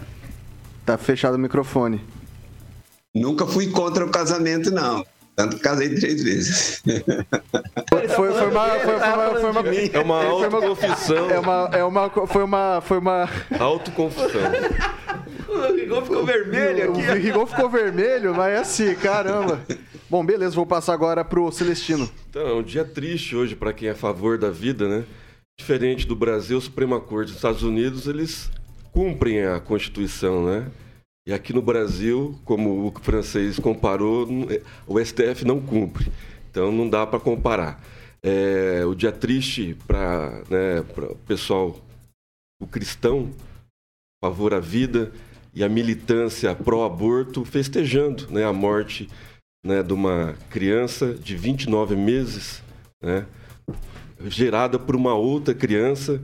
[0.84, 2.02] tá fechado o microfone.
[3.14, 5.04] Nunca fui contra o casamento, não.
[5.36, 6.82] Tanto que casei três vezes.
[7.90, 9.60] Foi, foi, foi uma, foi, uma, foi uma,
[9.92, 11.30] É uma foi uma- autoconfissão.
[11.30, 13.28] é uma, é uma, foi uma, foi uma.
[13.58, 14.40] Autoconfissão.
[15.54, 19.60] O Rigor ficou vermelho O Rigon ficou vermelho, mas é assim, caramba.
[20.10, 22.08] Bom, beleza, vou passar agora pro Celestino.
[22.28, 25.04] Então, é um dia triste hoje para quem é a favor da vida, né?
[25.58, 28.50] Diferente do Brasil, a Suprema Corte dos Estados Unidos, eles
[28.92, 30.70] cumprem a Constituição, né?
[31.26, 36.12] E aqui no Brasil, como o francês comparou, é, o STF não cumpre.
[36.50, 37.82] Então não dá para comparar.
[38.22, 41.78] É, o dia triste para né, pra o pessoal,
[42.60, 43.30] o cristão,
[44.22, 45.12] a favor à vida
[45.54, 49.08] e a militância pró-aborto, festejando né, a morte
[49.64, 52.62] né, de uma criança de 29 meses,
[53.02, 53.26] né,
[54.26, 56.20] gerada por uma outra criança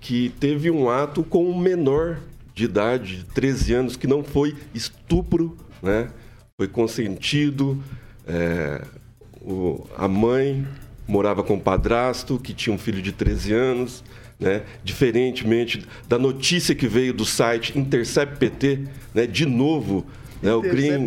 [0.00, 2.18] que teve um ato com um menor
[2.54, 6.10] de idade, 13 anos, que não foi estupro, né,
[6.58, 7.82] foi consentido.
[8.26, 8.84] é,
[9.40, 10.64] o- a mãe
[11.08, 14.04] morava com o padrasto, que tinha um filho de 13 anos,
[14.40, 14.62] né?
[14.82, 18.80] diferentemente da notícia que veio do site Intercept PT,
[19.14, 19.26] né?
[19.26, 20.06] de novo,
[20.42, 20.52] né?
[20.54, 21.06] o Green.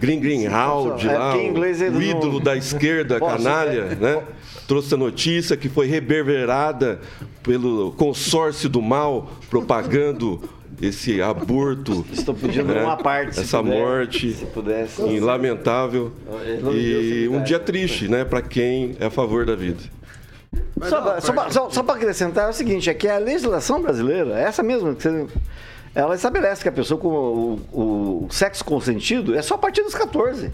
[0.00, 3.94] Green Greenhalgh É, lá, ele o ídolo da esquerda, Posso, canalha, é.
[3.94, 4.22] né?
[4.66, 7.00] trouxe a notícia que foi reverberada
[7.42, 10.40] pelo consórcio do mal, propagando
[10.80, 12.06] esse aborto.
[12.12, 12.82] Estou pedindo né?
[12.82, 13.38] uma parte.
[13.38, 15.02] Essa puder, morte Se pudesse.
[15.02, 16.12] e lamentável.
[16.72, 19.80] E um dia triste, né, para quem é a favor da vida.
[20.82, 24.38] Só, só, pra- só, só para acrescentar é o seguinte, é que a legislação brasileira,
[24.38, 25.26] essa mesma, que você-
[25.94, 29.94] ela estabelece que a pessoa com o, o sexo consentido é só a partir dos
[29.94, 30.50] 14.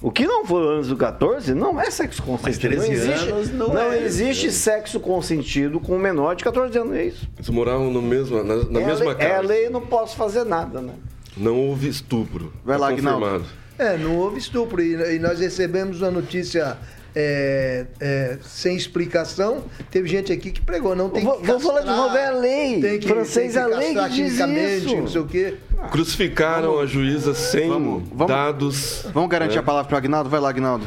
[0.00, 2.60] O que não for antes do 14 não é sexo consentido.
[2.60, 3.98] 13 não existe, anos não é.
[4.02, 7.26] existe sexo consentido com um menor de 14 anos, é isso.
[7.38, 9.48] Eles moravam no mesmo, na, na é, mesma lei, é a casa.
[9.48, 10.92] lei, não posso fazer nada, né?
[11.36, 12.52] Não houve estupro.
[12.64, 13.44] Vai lá, Aguinaldo.
[13.78, 14.80] É, não houve estupro.
[14.82, 16.76] E, e nós recebemos uma notícia
[17.14, 19.64] é, é, sem explicação.
[19.90, 22.26] Teve gente aqui que pregou, não tem Vou- que vou falar de castrar, novo, é
[22.26, 22.80] a lei.
[22.80, 24.96] Tem que, Francês, tem é a lei que castrar diz isso.
[24.96, 25.54] não sei o quê.
[25.90, 29.06] Crucificaram a juíza sem Vamos- vamos- dados.
[29.12, 29.60] Vamos garantir né?
[29.60, 30.28] a palavra pro Agnaldo?
[30.30, 30.86] Vai lá, Agnaldo.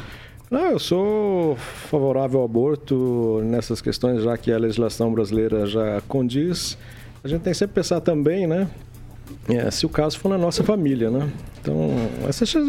[0.49, 1.57] Não, eu sou
[1.89, 6.77] favorável ao aborto nessas questões, já que a legislação brasileira já condiz.
[7.23, 8.67] A gente tem que sempre pensar também, né?
[9.49, 11.29] é, se o caso for na nossa família, né?
[11.61, 11.89] Então,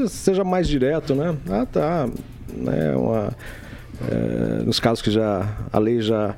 [0.08, 1.36] seja mais direto, né?
[1.48, 2.08] Ah, tá.
[2.52, 3.32] Né, uma,
[4.10, 6.34] é, nos casos que já a lei já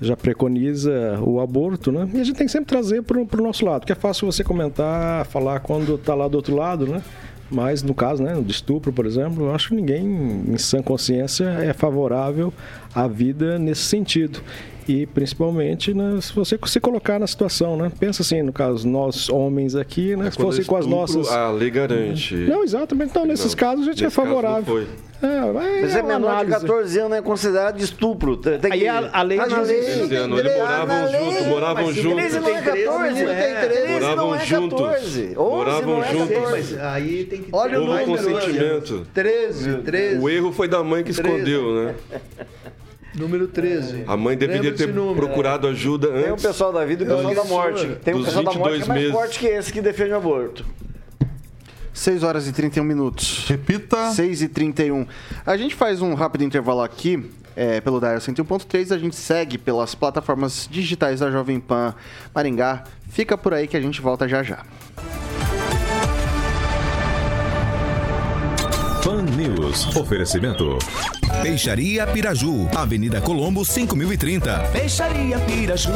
[0.00, 2.10] já preconiza o aborto, né?
[2.12, 4.42] E a gente tem que sempre trazer para o nosso lado, que é fácil você
[4.42, 7.00] comentar, falar quando está lá do outro lado, né?
[7.48, 10.04] Mas no caso, né, do estupro, por exemplo, eu acho que ninguém
[10.48, 12.52] em sã consciência é favorável
[12.94, 14.40] à vida nesse sentido.
[14.88, 17.90] E principalmente né, se você se colocar na situação, né?
[18.00, 20.28] Pensa assim, no caso, nós homens aqui, né?
[20.28, 21.28] se Quando fosse com as nossas.
[21.30, 22.34] A lei garante.
[22.34, 23.10] Não, exatamente.
[23.10, 24.64] Então, nesses Não, casos, a gente é nesse caso não favorável.
[24.64, 24.86] foi.
[25.22, 26.50] É, Mas é menor de análise.
[26.66, 28.36] 14 anos é considerado de estupro.
[28.36, 28.88] Tem tem Aí que...
[28.88, 29.78] a- a lei Tá na diz lei.
[29.78, 30.00] isso.
[30.12, 30.26] Eles
[30.58, 31.30] moravam na lei.
[31.30, 32.16] junto, moravam Mas junto.
[32.16, 33.68] 13 não é 14, Não tem 13.
[33.68, 34.80] 13 não Moravam é juntos.
[34.80, 35.20] 14.
[35.22, 36.28] 11 Moravam não é juntos.
[36.28, 36.74] 14.
[36.74, 38.04] Mas aí tem que Olha o número.
[38.04, 39.06] consentimento.
[39.14, 40.18] 13, 13.
[40.18, 41.94] O erro foi da mãe que escondeu, né?
[43.14, 44.04] Número 13.
[44.06, 46.44] A mãe deveria ter procurado ajuda Tem o antes.
[46.46, 47.86] pessoal da vida e o pessoal da morte.
[48.02, 49.12] Tem o pessoal da morte que é 22 mais meses.
[49.12, 50.64] forte que esse que defende o aborto.
[51.92, 53.44] 6 horas e 31 minutos.
[53.48, 54.10] Repita.
[54.12, 55.06] 6 e 31.
[55.44, 57.30] A gente faz um rápido intervalo aqui.
[57.54, 61.94] é, pelo Dial 101.3, a gente segue pelas plataformas digitais da Jovem Pan
[62.34, 62.84] Maringá.
[63.10, 64.64] Fica por aí que a gente volta já já.
[69.12, 69.94] Pan News.
[69.94, 70.78] Oferecimento.
[71.42, 74.58] Peixaria Piraju, Avenida Colombo, 5030.
[74.72, 75.90] Peixaria Piraju.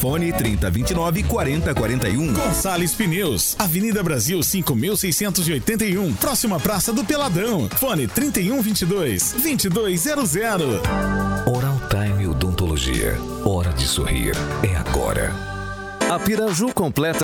[0.00, 2.32] Fone 3029 4041.
[2.32, 7.68] Gonçalves Pneus, Avenida Brasil 5681, próxima Praça do Peladão.
[7.76, 10.80] Fone 3122 2200.
[11.46, 13.18] Oral Time Odontologia.
[13.44, 14.34] Hora de sorrir.
[14.62, 15.34] É agora.
[16.10, 17.23] A Piraju completa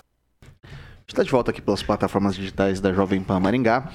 [1.11, 3.91] Está de volta aqui pelas plataformas digitais da Jovem Pan Maringá.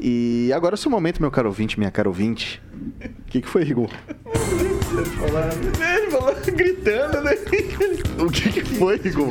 [0.00, 2.58] E agora é o seu momento, meu caro ouvinte, minha caro ouvinte.
[2.74, 3.90] O que, que foi, Igor?
[4.16, 7.32] Ele falou gritando, né?
[8.18, 9.28] O que, que foi, Igor?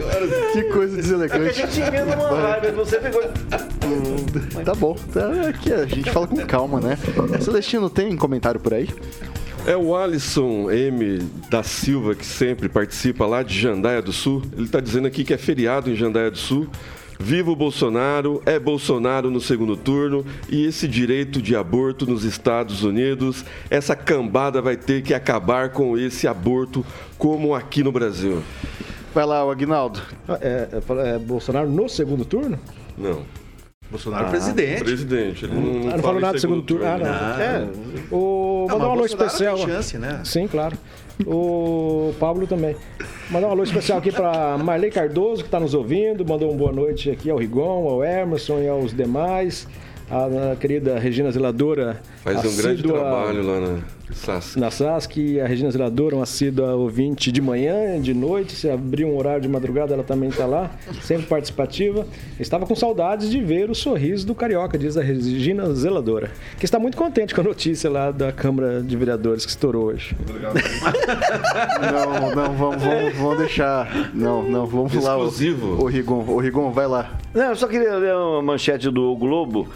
[0.54, 1.60] Que coisa deselegante.
[1.60, 3.24] A gente emenda uma raiva, você pegou.
[4.64, 7.00] Tá bom, tá aqui, a gente fala com calma, né?
[7.42, 8.88] Celestino, tem comentário por aí?
[9.66, 11.18] É o Alisson M.
[11.50, 14.44] da Silva, que sempre participa lá de Jandaia do Sul.
[14.54, 16.70] Ele está dizendo aqui que é feriado em Jandaia do Sul.
[17.20, 22.84] Viva o Bolsonaro, é Bolsonaro no segundo turno e esse direito de aborto nos Estados
[22.84, 26.86] Unidos, essa cambada vai ter que acabar com esse aborto
[27.18, 28.44] como aqui no Brasil.
[29.14, 30.02] Vai lá, o Agnaldo.
[30.42, 32.60] É, é, é Bolsonaro no segundo turno?
[32.98, 33.24] Não.
[33.94, 34.84] Bolsonaro é presidente.
[34.84, 35.46] Presidente.
[35.46, 36.84] Ele não, não, Ah, não falou nada do segundo turno.
[36.84, 37.06] Ah, não.
[37.08, 37.38] Ah.
[37.40, 37.68] É.
[38.12, 39.56] O, Não, mandar um alô especial.
[39.56, 40.20] tem chance, né?
[40.26, 40.76] Sim, claro.
[41.28, 42.76] O Pablo também.
[43.30, 46.26] Mandar um alô especial aqui para Marley Cardoso, que está nos ouvindo.
[46.26, 49.68] Mandou uma boa noite aqui ao Rigon, ao Emerson e aos demais.
[50.10, 52.02] A, a querida Regina Zeladora.
[52.24, 53.78] Faz um grande trabalho lá na
[54.12, 54.56] SAS.
[54.56, 59.06] na SASC, e a Regina Zeladora, uma assídua ouvinte de manhã, de noite, se abrir
[59.06, 62.06] um horário de madrugada, ela também está lá, sempre participativa.
[62.40, 66.78] Estava com saudades de ver o sorriso do Carioca, diz a Regina Zeladora, que está
[66.78, 70.16] muito contente com a notícia lá da Câmara de Vereadores que estourou hoje.
[71.92, 74.12] Não, não, vamos, vamos, vamos deixar.
[74.14, 75.18] Não, não, vamos lá.
[75.18, 75.82] o- Exclusivo.
[75.82, 77.18] O Rigon, o Rigon, vai lá.
[77.34, 79.68] Não, eu só queria ler uma manchete do Globo.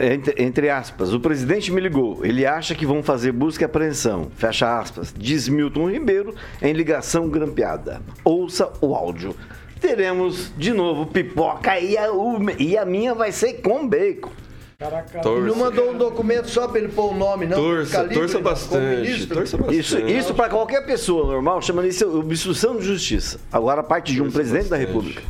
[0.00, 2.24] Entre, entre aspas, o presidente me ligou.
[2.24, 4.30] Ele acha que vão fazer busca e apreensão.
[4.36, 5.12] Fecha aspas.
[5.16, 8.00] Diz Milton Ribeiro em ligação grampeada.
[8.24, 9.34] Ouça o áudio.
[9.80, 12.06] Teremos de novo pipoca e a,
[12.58, 14.30] e a minha vai ser com bacon.
[14.80, 17.56] Ele não mandou um documento só pra ele pôr o nome, não?
[17.56, 19.26] Torça, Ficar livre, torça bastante.
[19.26, 19.78] Torça bastante.
[19.80, 23.40] Isso, isso para qualquer pessoa normal chama isso obstrução de justiça.
[23.50, 24.86] Agora a parte de um Torça presidente da bastante.
[24.86, 25.22] República.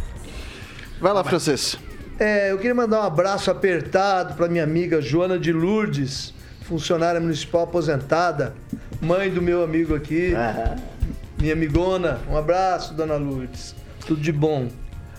[1.00, 1.78] Vai lá, francês.
[2.18, 7.62] É, eu queria mandar um abraço apertado para minha amiga Joana de Lourdes, funcionária municipal
[7.62, 8.54] aposentada,
[9.00, 10.32] mãe do meu amigo aqui,
[11.40, 12.18] minha amigona.
[12.28, 13.74] Um abraço, dona Lourdes.
[14.06, 14.68] Tudo de bom.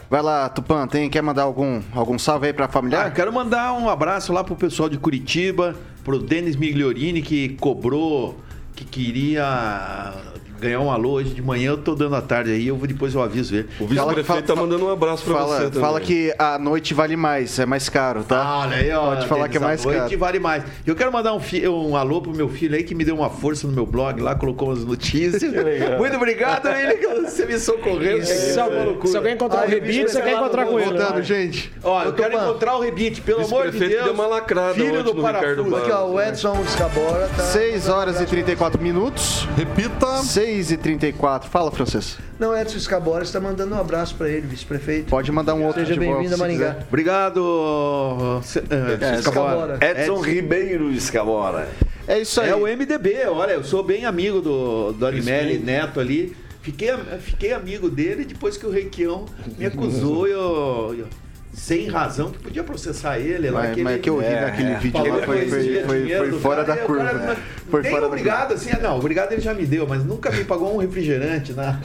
[0.09, 3.13] Vai lá, Tupã, tem, quer mandar algum, algum salve aí pra Ah, familiar?
[3.13, 8.37] quero mandar um abraço lá pro pessoal de Curitiba, pro Denis Migliorini, que cobrou,
[8.75, 10.13] que queria
[10.59, 11.71] ganhar um alô hoje de manhã.
[11.71, 13.69] Eu tô dando a tarde aí, eu vou depois eu aviso ele.
[13.79, 15.79] O vice-prefeito tá mandando um abraço pra fala, você também.
[15.81, 18.41] fala que a noite vale mais, é mais caro, tá?
[18.41, 19.07] Ah, Olha aí, ó.
[19.15, 20.17] Pode falar que é mais a noite caro.
[20.19, 20.63] vale mais.
[20.85, 23.29] Eu quero mandar um, fi- um alô pro meu filho aí que me deu uma
[23.29, 25.41] força no meu blog lá, colocou umas notícias.
[25.97, 28.23] Muito obrigado, ele que você me socorreu.
[28.23, 30.89] Se, alguém- se alguém encontrar o Ai, Rebite, você quer encontrar com ele.
[30.89, 31.21] Voltando, né?
[31.23, 31.71] gente.
[31.83, 34.03] Ó, eu quero encontrar o Rebite, pelo amor de Deus.
[34.05, 35.75] deu uma lacrada filho do parafuso.
[35.75, 37.43] Aqui, ó, o Edson Escabora tá.
[37.43, 39.47] 6 horas e 34 minutos.
[39.55, 40.17] Repita.
[40.17, 41.49] 6 e 34.
[41.49, 42.17] Fala, francês.
[42.39, 45.09] Não, Edson Escabora está mandando um abraço para ele, vice-prefeito.
[45.09, 46.71] Pode mandar um outro Seja de volta, bem-vindo a Maringá.
[46.73, 46.85] quiser.
[46.87, 49.73] Obrigado, eh, É, Escabora.
[49.75, 49.79] Escabora.
[49.81, 51.69] Edson Ribeiro Escabora.
[52.07, 52.49] É isso aí.
[52.49, 56.35] É o MDB, olha, eu sou bem amigo do, do Animelli Neto ali.
[56.61, 56.89] Fiquei,
[57.21, 59.25] fiquei amigo dele depois que o Requião
[59.57, 61.07] me acusou, eu, eu-
[61.53, 63.49] sem razão, que podia processar ele.
[63.49, 64.77] lá, Mas, que mas que eu vi É, naquele é.
[64.77, 67.03] vídeo lá foi, foi, foi, foi fora cara, da o curva.
[67.05, 67.37] cara
[67.69, 70.43] Foi nem fora da obrigado, assim, não, obrigado ele já me deu, mas nunca me
[70.45, 71.79] pagou um refrigerante, né?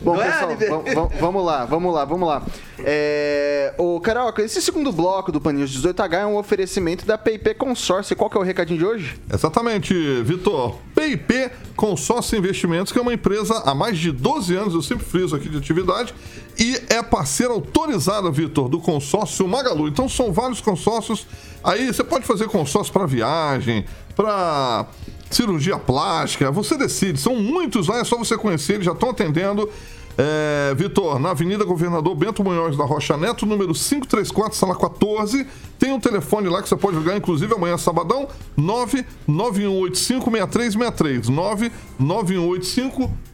[0.00, 2.42] Bom, Não é, pessoal, vam- vamos lá, vamos lá, vamos lá.
[2.86, 8.14] É, ô, Carioca, esse segundo bloco do Paninhos 18H é um oferecimento da PIP Consórcio.
[8.16, 9.16] Qual que é o recadinho de hoje?
[9.32, 10.78] Exatamente, Vitor.
[11.04, 15.34] PIP Consórcio Investimentos, que é uma empresa há mais de 12 anos, eu sempre friso
[15.34, 16.14] aqui de atividade,
[16.58, 19.88] e é parceira autorizada, Vitor, do consórcio Magalu.
[19.88, 21.26] Então são vários consórcios.
[21.62, 24.86] Aí você pode fazer consórcio para viagem, para
[25.30, 27.20] cirurgia plástica, você decide.
[27.20, 29.68] São muitos lá, é só você conhecer, eles já estão atendendo.
[30.16, 35.44] É, Vitor, na Avenida Governador Bento Munhoz da Rocha Neto, número 534, sala 14.
[35.78, 41.28] Tem um telefone lá que você pode ligar, inclusive amanhã, sabadão, 991856363.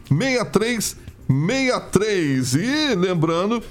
[0.09, 2.59] 991856363.
[2.59, 3.61] E lembrando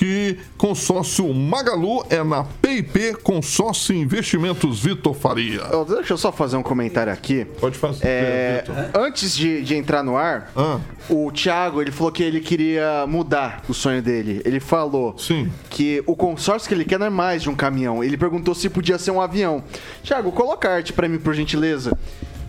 [0.00, 5.60] que consórcio Magalu é na PIP Consórcio Investimentos Vitor Faria.
[5.86, 7.44] Deixa eu só fazer um comentário aqui.
[7.60, 10.80] Pode fazer, É, antes de, de entrar no ar, Ah.
[11.06, 14.40] o Thiago ele falou que ele queria mudar o sonho dele.
[14.46, 15.52] Ele falou Sim.
[15.68, 18.02] que o consórcio que ele quer não é mais de um caminhão.
[18.02, 19.62] Ele perguntou se podia ser um avião.
[20.02, 21.92] Thiago, coloca a arte pra mim, por gentileza.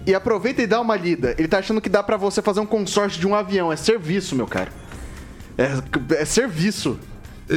[0.07, 1.35] e aproveita e dá uma lida.
[1.37, 3.73] Ele tá achando que dá pra você fazer um consórcio de um avião.
[3.73, 4.69] É serviço, meu cara.
[5.57, 5.73] É,
[6.21, 6.97] é serviço.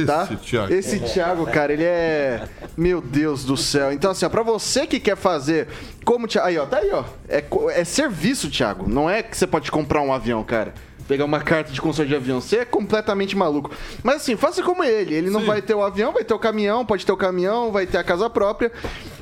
[0.05, 0.23] Tá?
[0.23, 0.73] Esse Thiago.
[0.73, 2.43] Esse Thiago, cara, ele é.
[2.75, 3.93] Meu Deus do céu.
[3.93, 5.67] Então, assim, ó, pra você que quer fazer
[6.03, 6.27] como.
[6.27, 7.03] Thiago- Aí, ó, tá aí, ó.
[7.29, 7.43] É,
[7.79, 8.89] é serviço, Thiago.
[8.89, 10.73] Não é que você pode comprar um avião, cara.
[11.07, 12.41] Pegar uma carta de consórcio de avião.
[12.41, 13.69] Você é completamente maluco.
[14.03, 15.13] Mas assim, faça como ele.
[15.13, 15.45] Ele não Sim.
[15.45, 18.03] vai ter o avião, vai ter o caminhão, pode ter o caminhão, vai ter a
[18.03, 18.71] casa própria.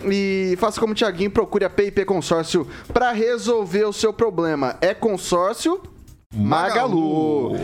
[0.05, 4.77] E faça como o Thiaguinho, procure a PIP Consórcio pra resolver o seu problema.
[4.79, 5.81] É consórcio
[6.33, 7.57] Magalu.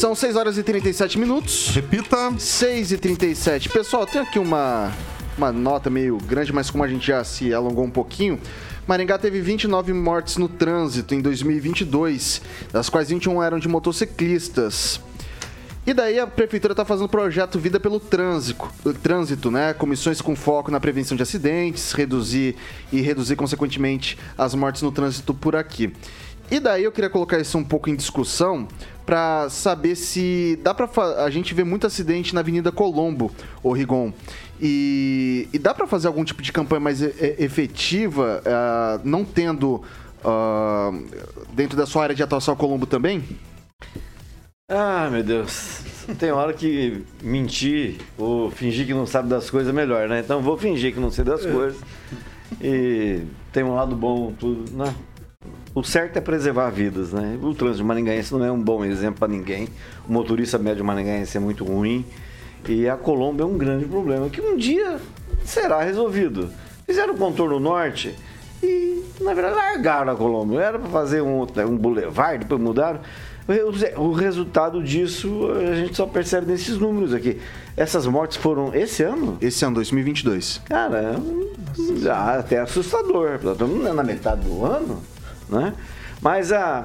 [0.00, 1.72] São 6 horas e 37 minutos.
[1.74, 2.32] Repita.
[2.38, 4.90] 6 e 37 Pessoal, tem aqui uma,
[5.36, 8.40] uma nota meio grande, mas como a gente já se alongou um pouquinho,
[8.86, 12.40] Maringá teve 29 mortes no trânsito em 2022,
[12.72, 15.02] das quais 21 eram de motociclistas.
[15.86, 18.70] E daí a prefeitura está fazendo o projeto Vida pelo Trânsito,
[19.02, 19.74] trânsito, né?
[19.74, 22.56] Comissões com foco na prevenção de acidentes, reduzir
[22.90, 25.92] e reduzir consequentemente as mortes no trânsito por aqui.
[26.50, 28.66] E daí eu queria colocar isso um pouco em discussão
[29.06, 30.88] para saber se dá para
[31.24, 33.30] a gente ver muito acidente na Avenida Colombo,
[33.62, 34.12] o Rigon.
[34.60, 39.24] E, e dá para fazer algum tipo de campanha mais e- e- efetiva, ah, não
[39.24, 39.82] tendo
[40.24, 40.90] ah,
[41.52, 43.22] dentro da sua área de atuação Colombo também?
[44.68, 45.80] Ah, meu Deus.
[46.18, 50.20] Tem hora que mentir ou fingir que não sabe das coisas é melhor, né?
[50.20, 51.80] Então vou fingir que não sei das coisas.
[52.60, 53.22] E
[53.52, 54.92] tem um lado bom, tudo, né?
[55.74, 57.38] O certo é preservar vidas, né?
[57.40, 59.68] O trânsito maringaense não é um bom exemplo para ninguém.
[60.08, 62.04] O motorista médio maringaense é muito ruim.
[62.68, 64.98] E a Colômbia é um grande problema que um dia
[65.44, 66.50] será resolvido.
[66.86, 68.14] Fizeram o contorno norte
[68.62, 70.58] e, na verdade, largaram a Colômbia.
[70.60, 73.00] Era para fazer um, um boulevard, depois mudaram.
[73.96, 77.40] O- resultado disso a gente só percebe nesses números aqui.
[77.76, 79.38] Essas mortes foram esse ano?
[79.40, 80.60] Esse ano, 2022.
[80.66, 83.38] Cara, é já até assustador.
[83.42, 85.00] Estamos na metade do ano,
[85.50, 85.74] né?
[86.22, 86.84] Mas a,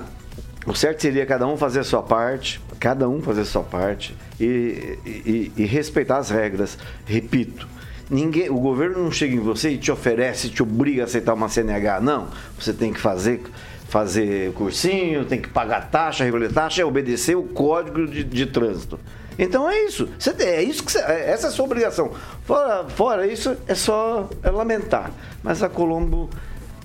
[0.65, 4.15] o certo seria cada um fazer a sua parte, cada um fazer a sua parte
[4.39, 6.77] e, e- e respeitar as regras.
[7.05, 7.67] Repito,
[8.09, 11.49] ninguém, o governo não chega em você e te oferece, te obriga a aceitar uma
[11.49, 11.99] CNH.
[12.01, 12.27] Não,
[12.59, 13.41] você tem que fazer
[13.87, 18.99] fazer cursinho, tem que pagar taxa, recolher taxa, é obedecer o código de, de trânsito.
[19.37, 20.09] Então é isso.
[20.17, 22.11] Você é isso que você- é- essa é a sua obrigação.
[22.43, 25.11] Fora, fora isso, é só é lamentar.
[25.43, 26.29] Mas a Colombo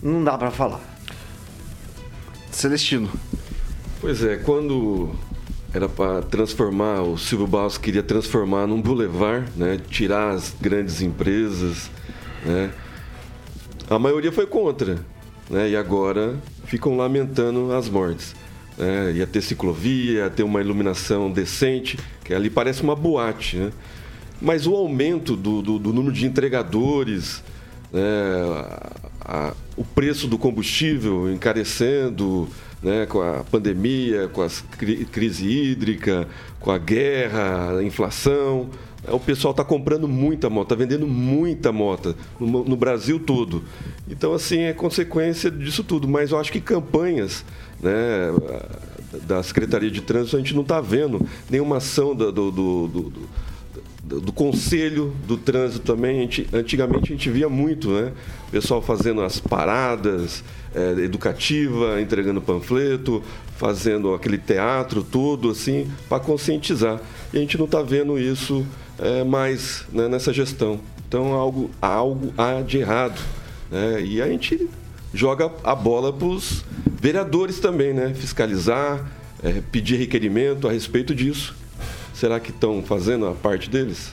[0.03, 0.81] não dá para falar.
[2.51, 3.09] Celestino.
[4.01, 5.11] Pois é, quando
[5.73, 9.79] era para transformar, o Silvio Barros queria transformar num boulevard, né?
[9.91, 11.91] tirar as grandes empresas,
[12.45, 12.71] né?
[13.89, 14.99] a maioria foi contra,
[15.49, 15.71] né?
[15.71, 18.35] e agora ficam lamentando as mortes.
[18.77, 19.13] Né?
[19.13, 23.57] Ia ter ciclovia, ia ter uma iluminação decente, que ali parece uma boate.
[23.57, 23.71] Né?
[24.41, 27.43] Mas o aumento do, do- do número de entregadores,
[27.93, 28.01] né,
[29.21, 32.49] a- o preço do combustível encarecendo,
[32.83, 34.49] né, com a pandemia, com a
[35.13, 36.27] crise hídrica,
[36.59, 38.69] com a guerra, a inflação.
[39.05, 43.63] né, O pessoal está comprando muita moto, está vendendo muita moto no, no Brasil todo.
[44.09, 46.07] Então, assim, é consequência disso tudo.
[46.09, 47.45] Mas eu acho que campanhas
[47.83, 47.91] né,
[49.27, 53.13] da Secretaria de Trânsito, a gente não está vendo nenhuma ação do- do- do-
[54.19, 56.19] do conselho do trânsito também.
[56.19, 58.13] A gente- antigamente a gente via muito, né?
[58.49, 60.43] O pessoal fazendo as paradas
[60.75, 63.23] é, educativa, entregando panfleto,
[63.57, 67.01] fazendo aquele teatro todo assim para conscientizar.
[67.33, 68.65] E a gente não está vendo isso
[68.99, 70.81] é, mais né, nessa gestão.
[71.09, 73.21] Então algo, algo há de errado.
[73.71, 74.01] né?
[74.03, 74.69] E a gente
[75.13, 76.65] joga a bola para os
[77.01, 78.15] vereadores também, né?
[78.15, 79.11] Fiscalizar,
[79.43, 81.57] é, pedir requerimento a respeito disso.
[82.21, 84.13] Será que estão fazendo a parte deles?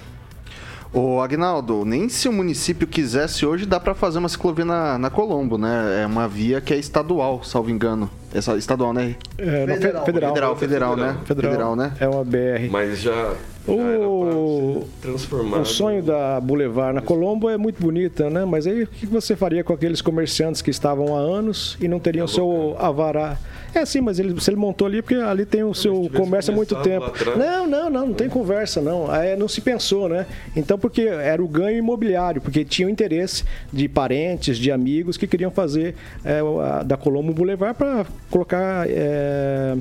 [0.94, 5.10] Ô, Agnaldo, nem se o município quisesse hoje dá pra fazer uma ciclovia na, na
[5.10, 6.04] Colombo, né?
[6.04, 8.10] É uma via que é estadual, salvo engano.
[8.34, 9.18] Essa, estadual, né?
[9.38, 10.06] É, Federal.
[10.06, 10.06] federal.
[10.06, 11.18] Federal, federal, né?
[11.26, 11.92] Federal, né?
[12.00, 12.70] É uma BR.
[12.72, 15.62] Mas já, já O- para transformado.
[15.64, 18.46] O sonho da Boulevard na Colombo é muito bonita, né?
[18.46, 22.00] Mas aí o que você faria com aqueles comerciantes que estavam há anos e não
[22.00, 23.38] teriam seu avará?
[23.74, 26.56] É sim, mas ele, se ele montou ali, porque ali tem o seu comércio há
[26.56, 27.12] muito tempo.
[27.38, 29.14] Não, não, não, não tem conversa, não.
[29.14, 30.26] É, não se pensou, né?
[30.56, 35.52] Então, porque era o ganho imobiliário, porque tinham interesse de parentes, de amigos que queriam
[35.52, 36.42] fazer é,
[36.84, 38.86] da Colombo Boulevard para colocar.
[38.90, 39.78] é,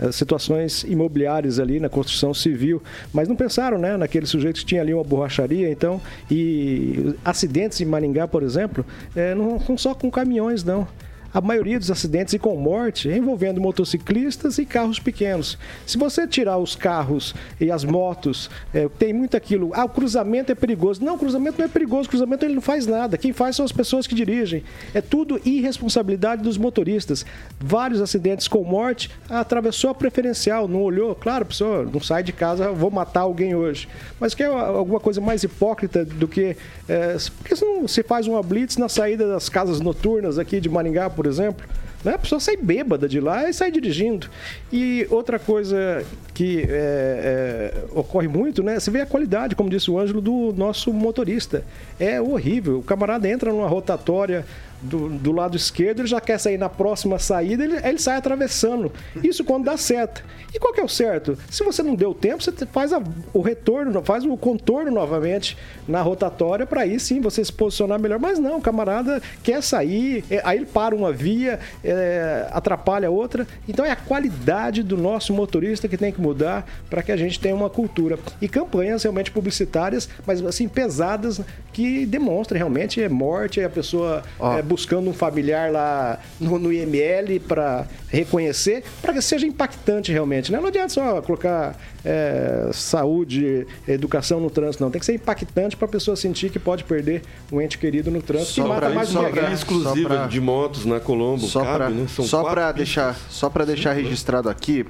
[0.00, 2.82] eh, situações imobiliárias ali na construção civil,
[3.12, 7.84] mas não pensaram, né, naquele sujeito que tinha ali uma borracharia, então, e acidentes em
[7.84, 8.84] Maringá, por exemplo,
[9.14, 10.88] eh, não são só com caminhões, não.
[11.32, 15.58] A maioria dos acidentes e com morte envolvendo motociclistas e carros pequenos.
[15.86, 20.52] Se você tirar os carros e as motos, é, tem muito aquilo, ah, o cruzamento
[20.52, 21.04] é perigoso.
[21.04, 23.16] Não, o cruzamento não é perigoso, o cruzamento ele não faz nada.
[23.16, 24.64] Quem faz são as pessoas que dirigem.
[24.94, 27.24] É tudo irresponsabilidade dos motoristas.
[27.58, 32.72] Vários acidentes com morte, atravessou a preferencial, não olhou, claro, pessoa não sai de casa,
[32.72, 33.88] vou matar alguém hoje.
[34.18, 36.56] Mas quer alguma coisa mais hipócrita do que.
[36.88, 40.68] É, porque se não se faz uma blitz na saída das casas noturnas aqui de
[40.68, 41.66] Maringá, por exemplo?
[42.02, 42.14] Né?
[42.14, 44.26] A pessoa sai bêbada de lá e sai dirigindo.
[44.72, 46.02] E outra coisa
[46.32, 48.80] que é, é, ocorre muito, né?
[48.80, 51.62] Você vê a qualidade, como disse o Ângelo, do nosso motorista.
[51.98, 52.78] É horrível.
[52.78, 54.46] O camarada entra numa rotatória
[54.80, 58.92] do, do lado esquerdo, ele já quer sair na próxima saída, ele, ele sai atravessando.
[59.22, 60.22] Isso quando dá certo.
[60.52, 61.38] E qual que é o certo?
[61.48, 63.00] Se você não deu tempo, você faz a,
[63.32, 65.56] o retorno, faz o contorno novamente
[65.86, 68.18] na rotatória para aí sim você se posicionar melhor.
[68.18, 73.46] Mas não, o camarada quer sair, é, aí ele para uma via, é, atrapalha outra.
[73.68, 77.38] Então é a qualidade do nosso motorista que tem que mudar para que a gente
[77.38, 78.18] tenha uma cultura.
[78.40, 81.40] E campanhas realmente publicitárias, mas assim, pesadas,
[81.72, 84.22] que demonstrem realmente é morte, é a pessoa
[84.58, 90.52] é, buscando um familiar lá no, no IML para reconhecer, para que seja impactante realmente.
[90.52, 90.60] Né?
[90.60, 94.90] Não adianta só colocar é, saúde, educação no trânsito, não.
[94.92, 98.22] Tem que ser impactante para a pessoa sentir que pode perder um ente querido no
[98.22, 101.76] trânsito Só pra mais só pra- exclusiva Só pra- de motos na Colombo, Só cabe,
[101.76, 102.06] para né?
[102.44, 104.86] Para deixar, só para deixar registrado aqui,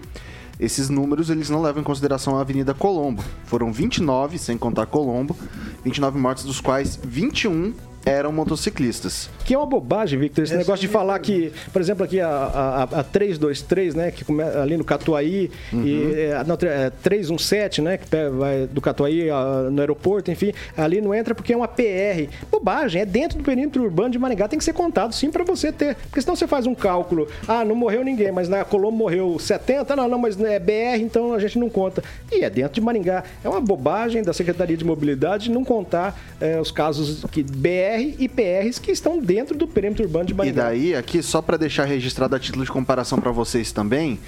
[0.59, 3.25] esses números eles não levam em consideração a Avenida Colombo.
[3.47, 5.35] Foram 29, sem contar Colombo,
[5.83, 7.73] 29 mortes dos quais 21
[8.05, 9.29] eram motociclistas.
[9.45, 12.21] Que é uma bobagem, Victor, esse Essa negócio de é falar que, por exemplo, aqui
[12.21, 17.83] a, a, a 323, né, que come, ali no Catuaí, e é, não, é, 317,
[17.83, 21.69] né, que vai do Catuaí a- no aeroporto, enfim, ali não entra porque é uma
[21.69, 22.29] PR.
[22.51, 25.71] Bobagem, é dentro do perímetro urbano de Maringá, tem que ser contado sim para você
[25.73, 29.39] ter, porque senão você faz um cálculo, ah, não morreu ninguém, mas na Colombo morreu
[29.39, 32.03] 70, não, não, mas é BR, então a gente não conta.
[32.31, 33.25] E é dentro de Maringá.
[33.45, 38.29] É uma bobagem da Secretaria de Mobilidade não contar é, os casos que BR e
[38.29, 40.65] PRs que estão dentro do perímetro urbano de E Maringá.
[40.65, 44.19] daí, aqui, só para deixar registrado a título de comparação para vocês também,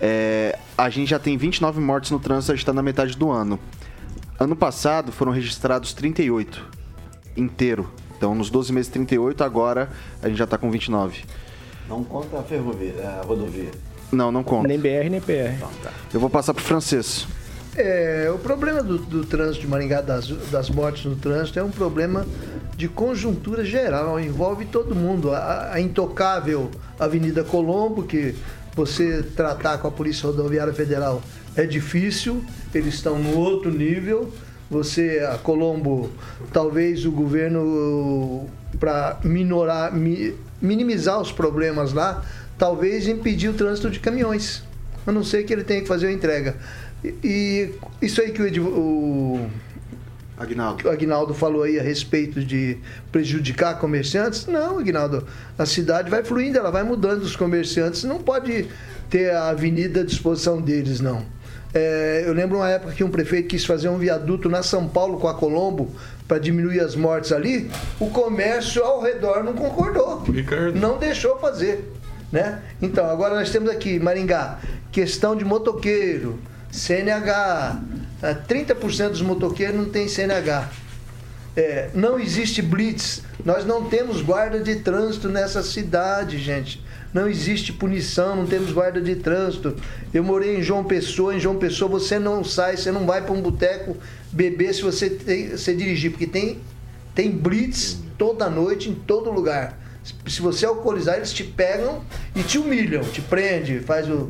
[0.00, 3.30] é, a gente já tem 29 mortes no trânsito, a gente está na metade do
[3.30, 3.58] ano.
[4.38, 6.64] Ano passado foram registrados 38
[7.36, 7.88] inteiro.
[8.16, 9.90] Então, nos 12 meses 38, agora
[10.22, 11.22] a gente já tá com 29.
[11.88, 13.70] Não conta a ferrovia, a rodovia.
[14.10, 14.68] Não, não conta.
[14.68, 15.64] Nem BR, nem PR.
[16.12, 17.26] Eu vou passar pro francês.
[17.74, 21.70] É, o problema do, do trânsito de Maringá, das, das mortes no trânsito, é um
[21.70, 22.26] problema
[22.76, 25.32] de conjuntura geral, envolve todo mundo.
[25.32, 28.34] A, a intocável Avenida Colombo, que
[28.74, 31.22] você tratar com a Polícia Rodoviária Federal
[31.54, 32.42] é difícil,
[32.74, 34.32] eles estão no outro nível.
[34.70, 36.10] Você, a Colombo,
[36.50, 38.46] talvez o governo,
[38.80, 42.24] para minorar, mi- minimizar os problemas lá,
[42.56, 44.62] talvez impedir o trânsito de caminhões.
[45.06, 46.56] A não ser que ele tenha que fazer a entrega.
[47.04, 47.70] E, e
[48.00, 49.50] isso aí que o, o
[50.42, 50.88] Agnaldo.
[50.88, 52.78] o Agnaldo falou aí a respeito de
[53.10, 54.46] prejudicar comerciantes.
[54.46, 55.26] Não, Agnaldo,
[55.58, 58.04] a cidade vai fluindo, ela vai mudando os comerciantes.
[58.04, 58.66] Não pode
[59.08, 61.24] ter a avenida à disposição deles, não.
[61.74, 65.18] É, eu lembro uma época que um prefeito quis fazer um viaduto na São Paulo
[65.18, 65.90] com a Colombo
[66.28, 67.70] para diminuir as mortes ali.
[67.98, 70.22] O comércio ao redor não concordou.
[70.24, 70.78] Ricardo.
[70.78, 71.90] Não deixou fazer.
[72.30, 72.62] Né?
[72.80, 74.58] Então, agora nós temos aqui, Maringá,
[74.90, 76.38] questão de motoqueiro,
[76.70, 77.80] CNH.
[78.22, 80.70] Eh, 30% dos motoqueiros não tem CNH.
[81.54, 83.22] É, não existe blitz.
[83.44, 86.82] Nós não temos guarda de trânsito nessa cidade, gente.
[87.12, 89.76] Não existe punição, não temos guarda de trânsito.
[90.14, 93.32] Eu morei em João Pessoa, em João Pessoa você não sai, você não vai para
[93.32, 93.96] um boteco
[94.32, 96.58] beber se você, tem, você dirigir, porque tem,
[97.14, 99.78] tem blitz toda noite em todo lugar.
[100.26, 102.02] Se você alcoolizar, eles te pegam
[102.34, 104.28] e te humilham, te prende, faz o,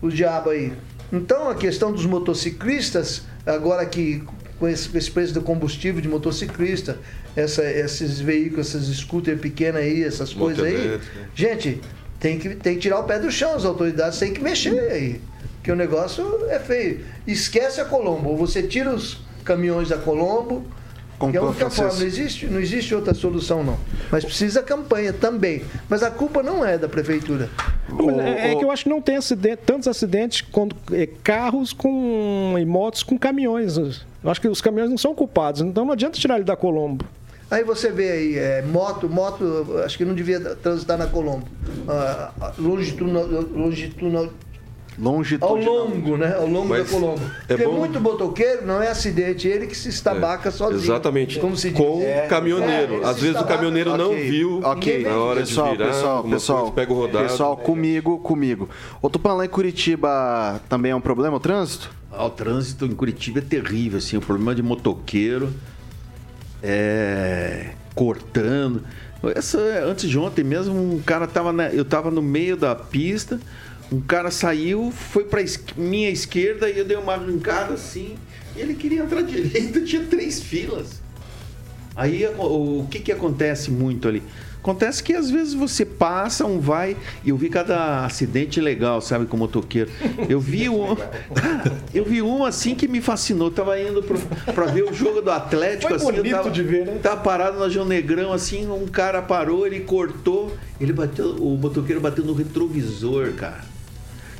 [0.00, 0.72] o diabo aí.
[1.12, 4.22] Então a questão dos motociclistas, agora que
[4.58, 6.98] com esse, esse preço do combustível de motociclista,
[7.36, 11.20] essa- esses veículos, essas scooter pequenas aí, essas coisas aí, elétrica.
[11.34, 11.80] gente,
[12.20, 15.20] tem que, tem que tirar o pé do chão, as autoridades têm que mexer aí.
[15.56, 17.00] Porque o negócio é feio.
[17.26, 20.64] Esquece a Colombo, ou você tira os caminhões da Colombo,
[21.30, 23.78] que é a única forma, não existe, não existe outra solução não.
[24.10, 25.62] Mas precisa campanha também.
[25.88, 27.48] Mas a culpa não é da prefeitura.
[27.88, 31.72] Mas é, é que eu acho que não tem acidente- tantos acidentes com é, carros
[31.72, 33.76] com, e motos com caminhões.
[33.76, 37.04] Eu acho que os caminhões não são culpados, então não adianta tirar ele da Colombo.
[37.50, 41.46] Aí você vê aí, é, moto, moto, acho que não devia transitar na Colombo.
[41.86, 44.28] Ah, longitudinal, longitudinal,
[45.02, 46.32] Longe Ao longo, né?
[46.36, 47.20] Ao longo Mas da Colombo.
[47.48, 50.80] é Porque bom- muito motoqueiro não é acidente, ele que se estabaca sozinho.
[50.80, 51.40] Exatamente.
[51.40, 51.78] Como se diz.
[51.78, 52.92] Com É, o caminhoneiro.
[52.94, 55.88] é, ele Às vezes o caminhoneiro não Ok, viu Ok, na hora pessoal, de virar.
[55.90, 57.26] pessoal, pessoal, pega o rodado.
[57.26, 58.68] pessoal, comigo, comigo.
[59.02, 61.90] O Tupã lá em Curitiba também é um problema o trânsito?
[62.12, 65.52] Ah, o trânsito em Curitiba é terrível, assim, o problema de motoqueiro
[66.62, 68.82] é cortando.
[69.34, 73.40] Essa, antes de ontem mesmo, um cara tava na- eu tava no meio da pista,
[73.92, 78.14] um cara saiu, foi pra es- minha esquerda e eu dei uma arrancada assim,
[78.56, 81.02] e ele queria entrar à direita, tinha três filas.
[81.94, 84.22] Aí o, que que acontece muito ali?
[84.62, 89.26] Acontece que às vezes você passa, um vai, e eu vi cada acidente legal, sabe,
[89.26, 89.90] com motoqueiro.
[90.28, 90.96] Eu vi um.
[91.92, 93.48] Eu vi um assim que me fascinou.
[93.48, 94.18] Eu tava indo pro,
[94.54, 96.06] pra ver o jogo do Atlético, Foi assim.
[96.06, 96.98] bonito tava, de ver, né?
[97.02, 102.00] Tava parado na João Negrão, assim, um cara parou, ele cortou, ele bateu, o motoqueiro
[102.00, 103.71] bateu no retrovisor, cara.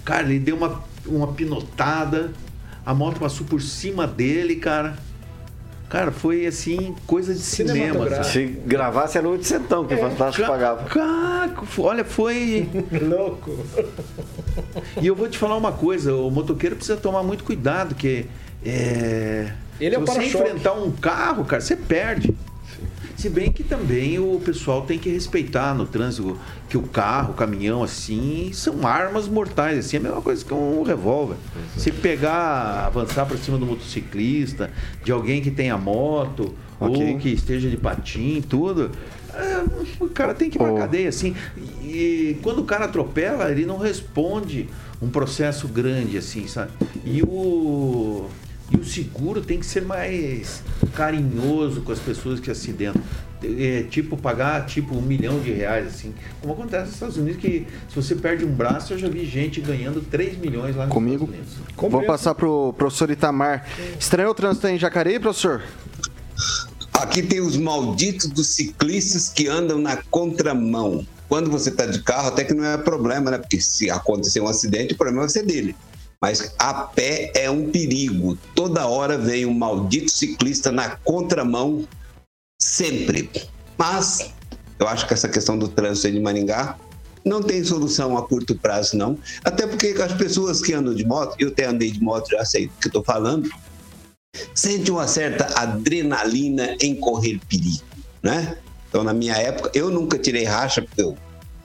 [0.05, 2.33] Cara, ele deu uma, uma pinotada,
[2.85, 4.97] a moto passou por cima dele, cara.
[5.89, 8.09] Cara, foi assim, coisa de cinema.
[8.09, 8.27] sabe?
[8.27, 10.85] Se gravasse era 800 que o Fantástico pagava.
[10.85, 12.67] Cara, olha, foi.
[12.99, 13.59] Louco.
[15.01, 18.27] E eu vou te falar uma coisa: o motoqueiro precisa tomar muito cuidado, que
[18.65, 19.53] é.
[19.79, 22.35] Ele é se você enfrentar um carro, cara, você perde.
[23.23, 26.37] Se bem que também o pessoal tem que respeitar no trânsito
[26.69, 30.53] que o carro, o caminhão, assim, são armas mortais, assim, é a mesma coisa que
[30.53, 31.37] um revólver.
[31.77, 34.73] Se pegar, avançar para cima do motociclista,
[35.05, 37.13] de alguém que tenha moto, Ok.
[37.13, 38.91] ou que esteja de patim, tudo,
[39.33, 39.63] é,
[40.01, 40.77] o cara tem que ir pra Oh.
[40.79, 41.37] cadeia, assim.
[41.85, 44.69] E quando o cara atropela, ele não responde
[45.01, 46.73] um processo grande, assim, sabe?
[47.05, 48.27] E o.
[48.71, 50.63] E o seguro tem que ser mais
[50.95, 53.03] carinhoso com as pessoas que acidentam.
[53.45, 56.15] É, tipo, pagar tipo um milhão de reais, assim.
[56.41, 59.61] Como acontece nos Estados Unidos, que se você perde um braço, eu já vi gente
[59.61, 61.25] ganhando 3 milhões lá nos Comigo?
[61.25, 61.91] Estados Unidos.
[61.91, 63.67] Vou passar pro professor Itamar.
[63.99, 65.61] Estranhou o trânsito em Jacareí, professor?
[66.93, 71.05] Aqui tem os malditos dos ciclistas que andam na contramão.
[71.29, 73.39] Quando você está de carro, até que não é problema, né?
[73.39, 75.75] Porque se acontecer um acidente, o problema vai ser dele.
[76.23, 78.39] Mas a pé é um perigo.
[78.55, 81.85] Toda hora vem um maldito ciclista na contramão,
[82.61, 83.29] sempre.
[83.77, 84.33] Mas
[84.79, 86.79] eu acho que essa questão do trânsito de Maringá
[87.25, 89.19] não tem solução a curto prazo, não.
[89.45, 92.69] Até porque as pessoas que andam de moto, eu até andei de moto, já sei
[92.69, 93.51] do que estou falando,
[94.55, 97.83] sente uma certa adrenalina em correr perigo,
[98.23, 98.59] né?
[98.89, 101.17] Então, na minha época, eu nunca tirei racha, porque eu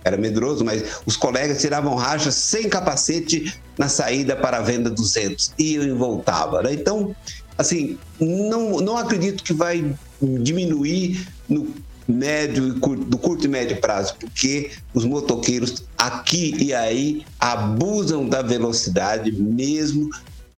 [0.08, 5.54] era medroso, mas os colegas tiravam racha sem capacete na saída para a venda 200
[5.58, 6.74] e eu voltava, né?
[6.74, 7.16] Então,
[7.58, 11.74] assim, não, não acredito que vai diminuir no
[12.08, 18.42] médio curto, do curto e médio prazo, porque os motoqueiros aqui e aí abusam da
[18.42, 20.10] velocidade mesmo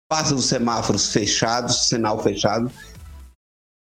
[0.08, 2.70] passa os semáforos fechados, sinal fechado,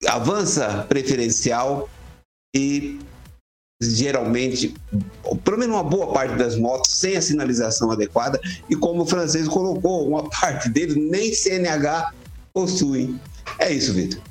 [0.08, 1.90] avança preferencial
[2.56, 3.00] e
[3.82, 4.74] geralmente,
[5.44, 9.48] pelo menos uma boa parte das motos sem a sinalização adequada e como o francês
[9.48, 12.14] colocou, uma parte deles nem CNH
[12.54, 13.20] possuem.
[13.58, 14.22] É isso, Vitor.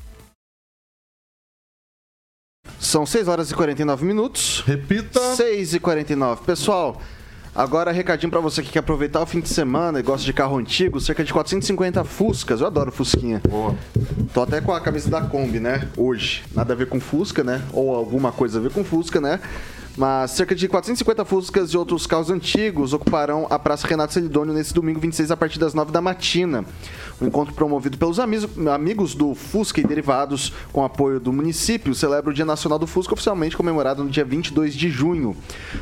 [2.79, 4.63] São 6 horas e 49 minutos.
[4.67, 5.37] Repita.
[5.37, 6.45] 6 e 49.
[6.45, 7.01] Pessoal,
[7.55, 10.57] agora recadinho pra você que quer aproveitar o fim de semana e gosta de carro
[10.57, 12.61] antigo, cerca de 450 Fuscas.
[12.61, 13.41] Eu adoro Fusquinha.
[13.49, 13.75] Boa.
[14.33, 15.89] Tô até com a camisa da Kombi, né?
[15.97, 16.43] Hoje.
[16.55, 17.63] Nada a ver com Fusca, né?
[17.73, 19.41] Ou alguma coisa a ver com Fusca, né?
[19.97, 24.73] Mas cerca de 450 Fuscas e outros carros antigos ocuparão a Praça Renato Celidônio nesse
[24.73, 26.65] domingo 26 a partir das 9 da matina.
[27.21, 32.35] O encontro promovido pelos amigos, do Fusca e derivados com apoio do município celebra o
[32.35, 35.37] Dia Nacional do Fusca oficialmente comemorado no dia 22 de junho.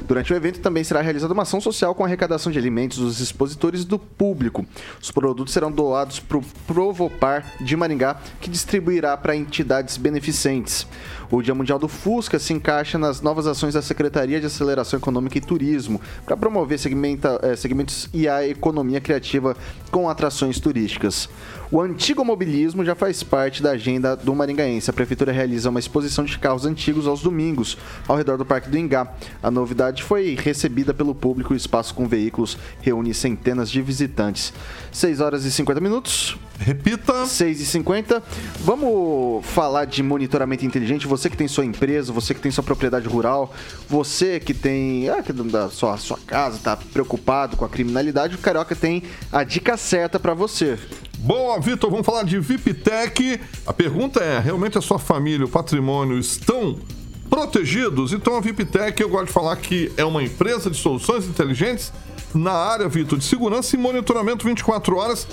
[0.06, 3.84] Durante o evento também será realizada uma ação social com arrecadação de alimentos dos expositores
[3.84, 4.66] do público.
[5.00, 10.86] Os produtos serão doados para o Provopar de Maringá, que distribuirá para entidades beneficentes.
[11.30, 13.97] O Dia Mundial do Fusca se encaixa nas novas ações da Secretaria
[14.40, 19.56] de Aceleração Econômica e Turismo para promover segmenta, eh, segmentos e a economia criativa
[19.90, 21.28] com atrações turísticas.
[21.70, 24.88] O antigo mobilismo já faz parte da agenda do Maringaense.
[24.88, 27.76] A Prefeitura realiza uma exposição de carros antigos aos domingos,
[28.06, 29.12] ao redor do Parque do Ingá.
[29.42, 31.52] A novidade foi recebida pelo público.
[31.52, 34.52] O espaço com veículos reúne centenas de visitantes.
[34.92, 36.38] 6 horas e 50 minutos.
[36.58, 37.26] Repita.
[37.26, 38.22] 6 e 50
[38.60, 41.06] Vamos falar de monitoramento inteligente.
[41.06, 43.52] Você que tem sua empresa, você que tem sua propriedade rural,
[43.88, 48.38] você que tem ah, que da sua, sua casa, está preocupado com a criminalidade, o
[48.38, 49.02] Carioca tem
[49.32, 50.78] a dica certa para você.
[51.18, 53.40] Boa, Vitor, vamos falar de VIPTech.
[53.66, 56.78] A pergunta é: realmente a sua família, o patrimônio estão
[57.28, 58.12] protegidos?
[58.12, 61.92] Então a VIPTEC, eu gosto de falar que é uma empresa de soluções inteligentes
[62.34, 65.26] na área, Vitor, de segurança e monitoramento 24 horas,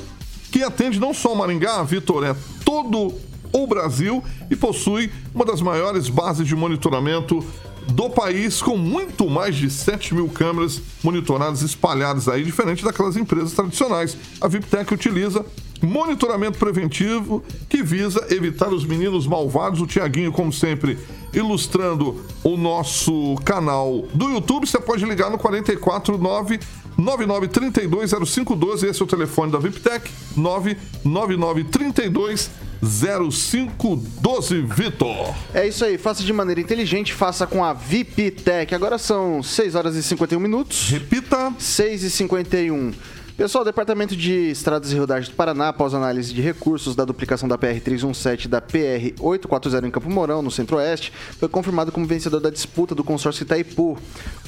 [0.55, 2.33] que atende não só Maringá, Vitor, é
[2.63, 3.13] todo
[3.51, 7.45] o Brasil e possui uma das maiores bases de monitoramento
[7.89, 13.51] do país, com muito mais de 7 mil câmeras monitoradas espalhadas aí, diferente daquelas empresas
[13.51, 14.15] tradicionais.
[14.39, 15.45] A VIPTEC utiliza
[15.81, 19.81] monitoramento preventivo que visa evitar os meninos malvados.
[19.81, 20.97] O Tiaguinho, como sempre,
[21.33, 24.65] ilustrando o nosso canal do YouTube.
[24.65, 26.59] Você pode ligar no 449
[26.99, 28.89] 99320512.
[28.89, 30.09] Esse é o telefone da VIPTEC.
[30.35, 32.49] 99932
[32.81, 35.35] 0512 Vitor.
[35.53, 38.75] É isso aí, faça de maneira inteligente, faça com a VIPTEC.
[38.75, 40.89] Agora são 6 horas e 51 minutos.
[40.89, 41.53] Repita.
[41.57, 42.93] 6 e 51.
[43.37, 47.49] Pessoal, o Departamento de Estradas e Rodagens do Paraná, após análise de recursos da duplicação
[47.49, 52.49] da PR-317 e da PR-840 em Campo Mourão, no Centro-Oeste, foi confirmado como vencedor da
[52.49, 53.97] disputa do consórcio Itaipu,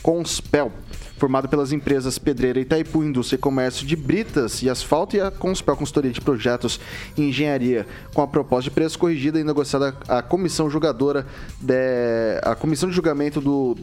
[0.01, 0.71] Conspel,
[1.17, 5.75] formado pelas empresas Pedreira Itaipu, Indústria e Comércio de Britas e Asfalto e a Conspel
[5.75, 6.79] Consultoria de Projetos
[7.17, 11.27] e Engenharia, com a proposta de preço corrigida e negociada a comissão julgadora,
[11.59, 13.75] de, a comissão de julgamento do,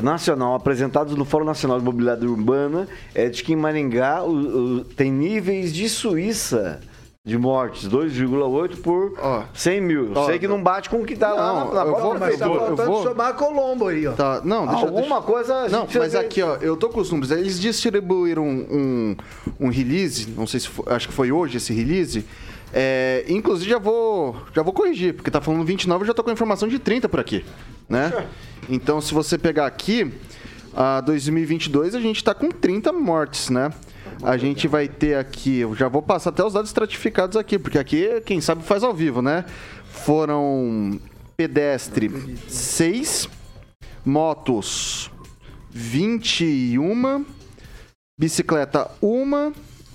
[0.00, 4.84] Nacional, apresentados no Fórum Nacional de Mobilidade Urbana, é de que em Maringá o, o,
[4.84, 6.80] tem níveis de Suíça
[7.28, 9.42] de mortes, 2,8 por Ó.
[9.52, 10.12] 100 mil.
[10.14, 12.18] Ó, Sei que não bate com o que lá Não, na, na eu própria vou-
[12.18, 14.12] Mas tá faltando vou- somar Colombo aí, ó.
[14.12, 17.10] Tá, não, deixa, Alguma coisa a Não, mas fez- aqui, ó, eu tô com os
[17.10, 17.30] números.
[17.30, 19.14] Eles distribuíram um,
[19.60, 22.24] um release, não sei se foi, acho que foi hoje esse release.
[22.72, 26.30] É, inclusive já vou, já vou corrigir, porque tá falando 29, eu já tô com
[26.30, 27.44] a informação de 30 por aqui,
[27.88, 28.24] né?
[28.70, 30.10] Então, se você pegar aqui,
[30.74, 33.70] a 2022 a gente tá com 30 mortes, né?
[34.22, 37.78] A gente vai ter aqui, eu já vou passar até os dados estratificados aqui, porque
[37.78, 39.44] aqui, quem sabe, faz ao vivo, né?
[39.84, 41.00] Foram
[41.36, 43.28] pedestre 6,
[44.04, 45.10] motos
[45.70, 47.24] 21,
[48.18, 49.52] bicicleta 1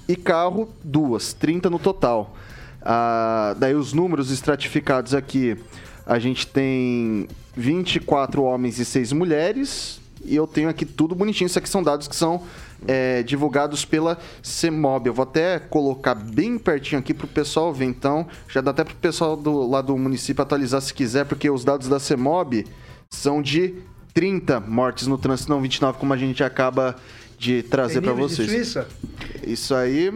[0.07, 2.35] e carro 2, 30 no total.
[2.81, 5.57] Ah, daí os números estratificados aqui,
[6.05, 11.47] a gente tem 24 homens e 6 mulheres, e eu tenho aqui tudo bonitinho.
[11.47, 12.43] Isso aqui são dados que são
[12.87, 15.07] é, divulgados pela CEMOB.
[15.07, 17.85] Eu vou até colocar bem pertinho aqui para o pessoal ver.
[17.85, 21.49] Então, já dá até para o pessoal do, lá do município atualizar se quiser, porque
[21.49, 22.65] os dados da CEMOB
[23.09, 23.75] são de
[24.13, 26.95] 30 mortes no trânsito, não 29, como a gente acaba
[27.37, 28.49] de trazer para de vocês.
[28.49, 28.87] Suíça?
[29.45, 30.07] Isso aí.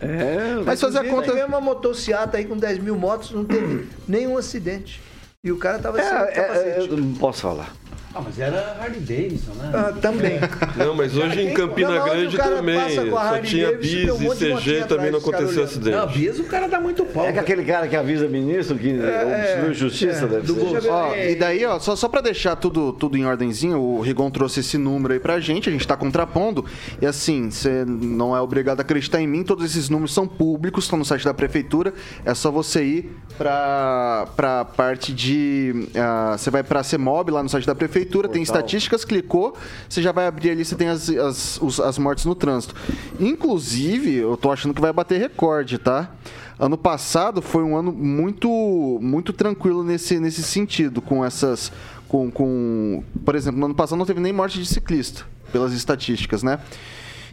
[0.00, 1.32] É, Mas fazer a Inclusive, conta.
[1.32, 5.00] Tem uma motocicleta aí com 10 mil motos, não teve nenhum acidente.
[5.44, 6.88] E o cara tava é, sem é, capacete.
[6.90, 7.74] eu não posso falar.
[8.12, 9.70] Ah, mas era Harley Davidson, né?
[9.72, 10.40] Ah, também.
[10.76, 12.76] Não, mas hoje em Campina não, Grande o cara também.
[12.76, 15.96] passa com a Só Harley tinha bis um e motinha CG também não aconteceu acidente.
[15.96, 17.24] Não, Bis o cara dá muito pau.
[17.24, 20.90] É que aquele cara que avisa ministro que É, é, justiça é, deve do ser.
[20.90, 24.58] Ó, e daí, ó, só, só pra deixar tudo, tudo em ordenzinho, o Rigon trouxe
[24.58, 26.64] esse número aí pra gente, a gente tá contrapondo.
[27.00, 30.84] E assim, você não é obrigado a acreditar em mim, todos esses números são públicos,
[30.84, 31.94] estão no site da prefeitura.
[32.24, 35.86] É só você ir pra, pra parte de.
[35.94, 39.56] ah, você vai pra CEMOB lá no site da prefeitura, tem estatísticas, clicou,
[39.88, 42.74] você já vai abrir ali, você tem as, as, os- as mortes no trânsito.
[43.18, 46.10] Inclusive, eu tô achando que vai bater recorde, tá?
[46.58, 51.72] Ano passado foi um ano muito muito tranquilo nesse, nesse sentido, com essas.
[52.06, 56.42] Com, com, por exemplo, no ano passado não teve nem morte de ciclista, pelas estatísticas,
[56.42, 56.58] né?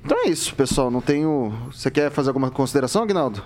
[0.05, 0.89] Então é isso, pessoal.
[0.91, 1.51] Não tenho.
[1.73, 3.43] Você quer fazer alguma consideração, Agnaldo?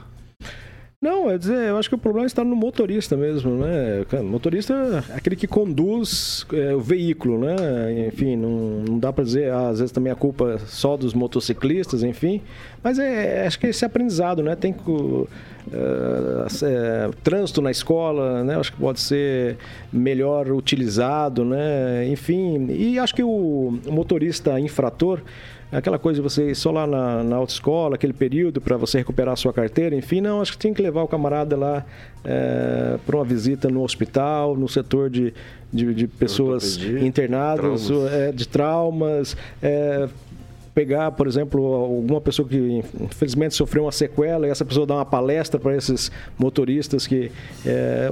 [1.04, 4.06] Não, é dizer, eu acho que o problema está no motorista mesmo, né?
[4.20, 8.08] O motorista é aquele que conduz é, o veículo, né?
[8.08, 12.04] Enfim, não, não dá para dizer, ah, às vezes também a culpa só dos motociclistas,
[12.04, 12.39] enfim.
[12.84, 14.56] Mas é, acho que esse aprendizado, né?
[14.56, 14.82] Tem que.
[15.72, 18.58] é, é, trânsito na escola, né?
[18.58, 19.58] Acho que pode ser
[19.92, 22.08] melhor utilizado, né?
[22.08, 25.22] Enfim, e acho que o, motorista infrator
[25.72, 29.34] aquela coisa de você ir só lá na, na autoescola, aquele período para você recuperar
[29.34, 31.86] a sua carteira, enfim, não, acho que tem que levar o camarada lá
[33.06, 35.34] para uma visita no hospital, no setor de,
[35.72, 38.14] de, de pessoas internadas, traumas.
[38.14, 40.10] é, de traumas, é,
[40.74, 45.05] pegar, por exemplo, alguma pessoa que infelizmente sofreu uma sequela e essa pessoa dá uma
[45.05, 47.32] palestra para esses motoristas que
[47.65, 48.09] é,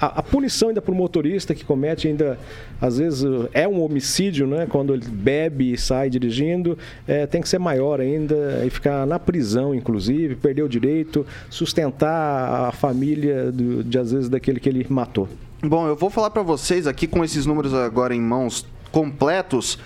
[0.00, 2.38] a, a punição ainda para o motorista que comete ainda
[2.80, 4.66] às vezes é um homicídio, né?
[4.68, 6.76] Quando ele bebe e sai dirigindo,
[7.06, 12.68] é, tem que ser maior ainda e ficar na prisão, inclusive, perder o direito, sustentar
[12.68, 15.28] a família do, de às vezes daquele que ele matou.
[15.62, 19.78] Bom, eu vou falar para vocês aqui com esses números agora em mãos completos.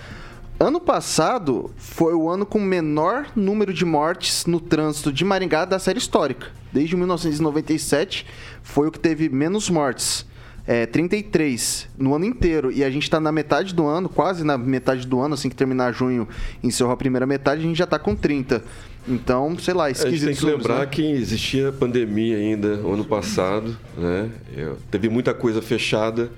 [0.61, 5.79] Ano passado foi o ano com menor número de mortes no trânsito de Maringá da
[5.79, 6.49] série histórica.
[6.73, 8.27] Desde 1997
[8.63, 10.27] foi o que teve menos mortes.
[10.67, 12.71] É, 33 no ano inteiro.
[12.73, 15.55] E a gente está na metade do ano, quase na metade do ano, assim que
[15.57, 16.29] terminar junho,
[16.63, 18.63] encerrou a primeira metade, a gente já está com 30.
[19.07, 20.27] Então, sei lá, É, a gente esquisito.
[20.27, 24.29] tem que lembrar que existia pandemia ainda o ano passado, né?
[24.55, 26.31] Eu- teve muita coisa fechada,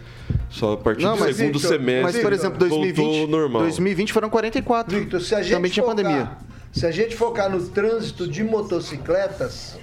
[0.49, 3.27] só a partir Não, do mas, segundo Victor, semestre mas, por exemplo, voltou 2020, ao
[3.27, 3.63] normal.
[3.63, 4.99] 2020 foram 44.
[4.99, 6.31] Victor, se a gente Também tinha focar, pandemia.
[6.73, 9.79] Se a gente focar no trânsito de motocicletas,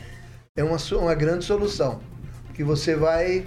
[0.56, 2.00] é uma, uma grande solução.
[2.58, 3.46] Que você vai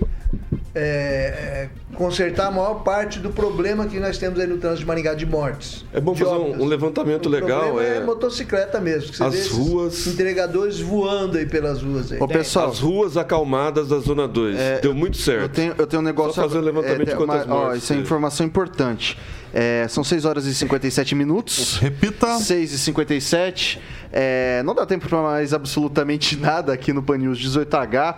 [0.72, 4.86] é, é, consertar a maior parte do problema que nós temos aí no trânsito de
[4.86, 5.84] Maringá de mortes.
[5.92, 9.10] É bom fazer um- um levantamento o legal, problema é, é- motocicleta mesmo.
[9.10, 12.20] Que você As ruas- entregadores voando aí pelas ruas aí.
[12.20, 14.56] Ô, pessoal, As ruas acalmadas da Zona 2.
[14.80, 15.42] Deu muito certo.
[15.42, 16.34] Eu tenho, eu tenho um negócio.
[16.34, 19.18] Só fazer um levantamento é, de quantas uma- ó, mortes Isso é informação importante.
[19.52, 21.78] É, são 6 horas e 57 minutos.
[21.78, 22.38] Repita.
[22.38, 23.80] 6 e 57.
[24.12, 28.14] É, não dá tempo para mais absolutamente nada aqui no Pan News 18H.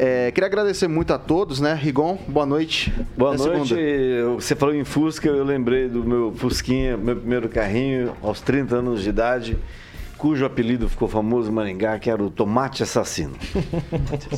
[0.00, 1.74] É, queria agradecer muito a todos, né?
[1.74, 2.94] Rigon, boa noite.
[3.16, 3.68] Boa Até noite.
[3.74, 4.34] segunda.
[4.40, 9.02] Você falou em Fusca, eu lembrei do meu Fusquinha, meu primeiro carrinho, aos 30 anos
[9.02, 9.58] de idade,
[10.18, 13.36] cujo apelido ficou famoso em Maringá, que era o Tomate Assassino.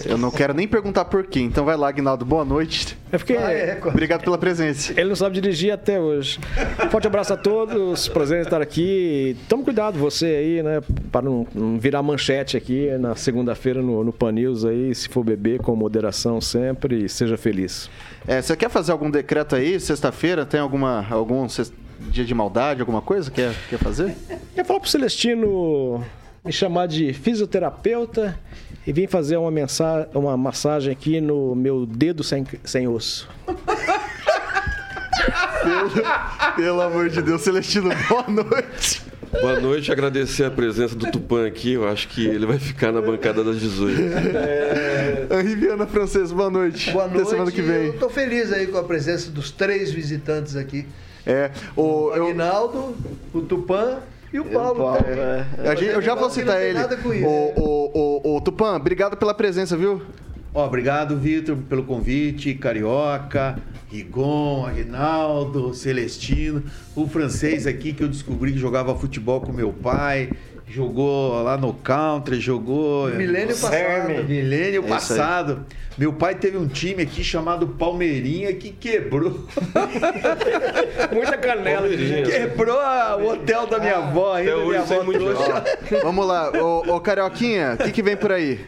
[0.05, 1.41] Eu não quero nem perguntar por quê.
[1.41, 2.99] Então vai lá, Agnaldo, boa noite.
[3.11, 3.37] É porque
[3.89, 4.93] Obrigado pela presença.
[4.93, 6.39] ele não sabe dirigir até hoje.
[6.91, 9.37] Forte abraço a todos, prazer em estar aqui.
[9.49, 14.13] Tome cuidado você aí, né, para não, não virar manchete aqui na segunda-feira no, no
[14.13, 17.91] Pan News aí, se for beber com moderação sempre e seja feliz.
[18.29, 20.45] É, você quer fazer algum decreto aí, sexta-feira?
[20.45, 21.49] Tem alguma, algum
[22.09, 23.31] dia de maldade, alguma coisa?
[23.31, 24.17] Quer, quer fazer?
[24.55, 26.05] Quer falar pro Celestino
[26.45, 28.39] me chamar de fisioterapeuta
[28.87, 33.29] e vir fazer uma, mensa uma massagem aqui no meu dedo sem, sem osso.
[35.63, 35.91] Pelo,
[36.57, 39.03] pelo amor de Deus, Celestino, boa noite.
[39.31, 41.75] Boa noite, agradecer a presença do Tupã aqui.
[41.75, 44.01] Eu acho que ele vai ficar na bancada das 18.
[45.33, 46.91] Henri Viana Francês, boa noite.
[46.91, 47.31] Boa Até noite.
[47.31, 47.87] semana que vem.
[47.89, 50.87] Eu tô feliz aí com a presença dos três visitantes aqui.
[51.27, 52.95] É, o, O Aguinaldo,
[53.33, 53.99] o Tupã
[54.33, 54.79] e o Paulo.
[54.81, 55.19] Paulo, também.
[55.19, 55.47] é.
[55.71, 56.79] A gente- eu já vou citar ele.
[57.25, 60.01] O, o, o, o Tupã, obrigado pela presença, viu?
[60.53, 62.55] Ó, obrigado, Vitor, pelo convite.
[62.55, 63.57] Carioca,
[63.89, 66.63] Rigon, Aguinaldo, Celestino.
[66.97, 70.31] O francês aqui que eu descobri que jogava futebol com meu pai.
[70.73, 73.09] Jogou lá no country, jogou.
[73.11, 74.25] Milênio passado.
[74.29, 75.67] Milênio É passado.
[75.99, 79.47] Meu pai teve um time aqui chamado Palmeirinha que quebrou.
[81.13, 84.55] Muita canela de quebrou a- o hotel da minha avó ainda.
[84.55, 85.25] Até minha avó muito.
[86.03, 88.61] Vamos lá, ô, ô Carioquinha, o que, que vem por aí?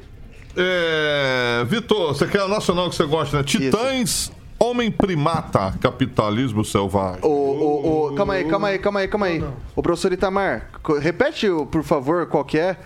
[0.57, 3.45] É, Vitor, você quer o nacional que você gosta, né?
[3.45, 4.31] Titãs,
[4.73, 7.23] Homem Primata, Capitalismo Selvagem.
[7.23, 9.45] Ô, ô, ô, calma aí, calma aí, calma aí, calma aí.
[9.77, 12.79] Ô, professor Itamar, repete, por favor, qual que é?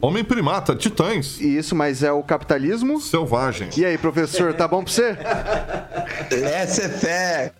[0.00, 3.00] Homem Primata, Titãs, Isso, mas é o capitalismo?
[3.00, 3.70] Selvagem.
[3.76, 5.18] E aí, professor, tá bom pra você?
[6.30, 7.52] Essa é fé.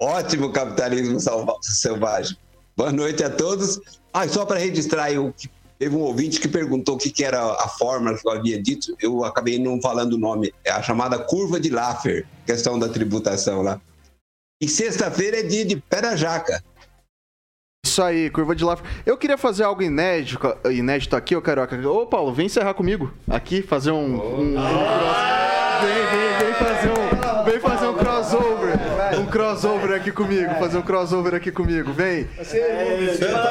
[0.00, 1.20] Ótimo capitalismo
[1.60, 2.38] selvagem.
[2.74, 3.78] Boa noite a todos.
[4.10, 5.34] Ah, só para registrar, eu,
[5.82, 8.94] teve um ouvinte que perguntou o que, que era a fórmula que eu havia dito.
[9.00, 10.54] Eu acabei não falando o nome.
[10.64, 13.80] É a chamada curva de Laffer, questão da tributação lá.
[14.62, 16.62] E sexta-feira é dia de pé na jaca.
[17.84, 18.86] Isso aí, curva de Laffer.
[19.04, 20.38] Eu queria fazer algo inédito,
[20.70, 21.76] inédito aqui, ô Carioca.
[21.88, 23.12] Ô, Paulo, vem encerrar comigo.
[23.28, 24.14] Aqui, fazer um...
[24.14, 25.32] um- um cross-
[29.32, 30.54] crossover aqui comigo.
[30.60, 31.92] Fazer um crossover aqui comigo.
[31.92, 32.28] Vem.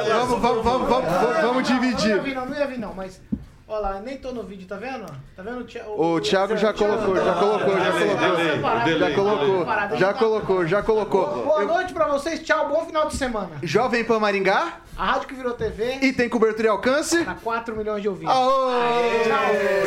[0.08, 2.20] Vamos, vamos, vamos, vamos, vamos Não ia dividir.
[2.22, 3.20] vir, não, não ia vir, não, mas.
[3.68, 5.06] Olha lá, nem tô no vídeo, tá vendo?
[5.34, 5.64] Tá vendo?
[5.64, 8.36] Thi- O Thiago já colocou, já colocou, já colocou.
[8.36, 9.66] delay, Já delay, colocou,
[9.96, 11.44] já colocou, já colocou.
[11.44, 13.48] Boa noite pra vocês, tchau, bom final de semana.
[13.62, 17.24] Jovem Pan Maringá A rádio que virou TV e tem cobertura e alcance.
[17.24, 18.34] tá 4 milhões de ouvintes.
[18.34, 18.72] Aô!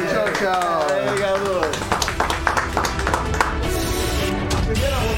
[0.09, 2.34] Tchau, tchau.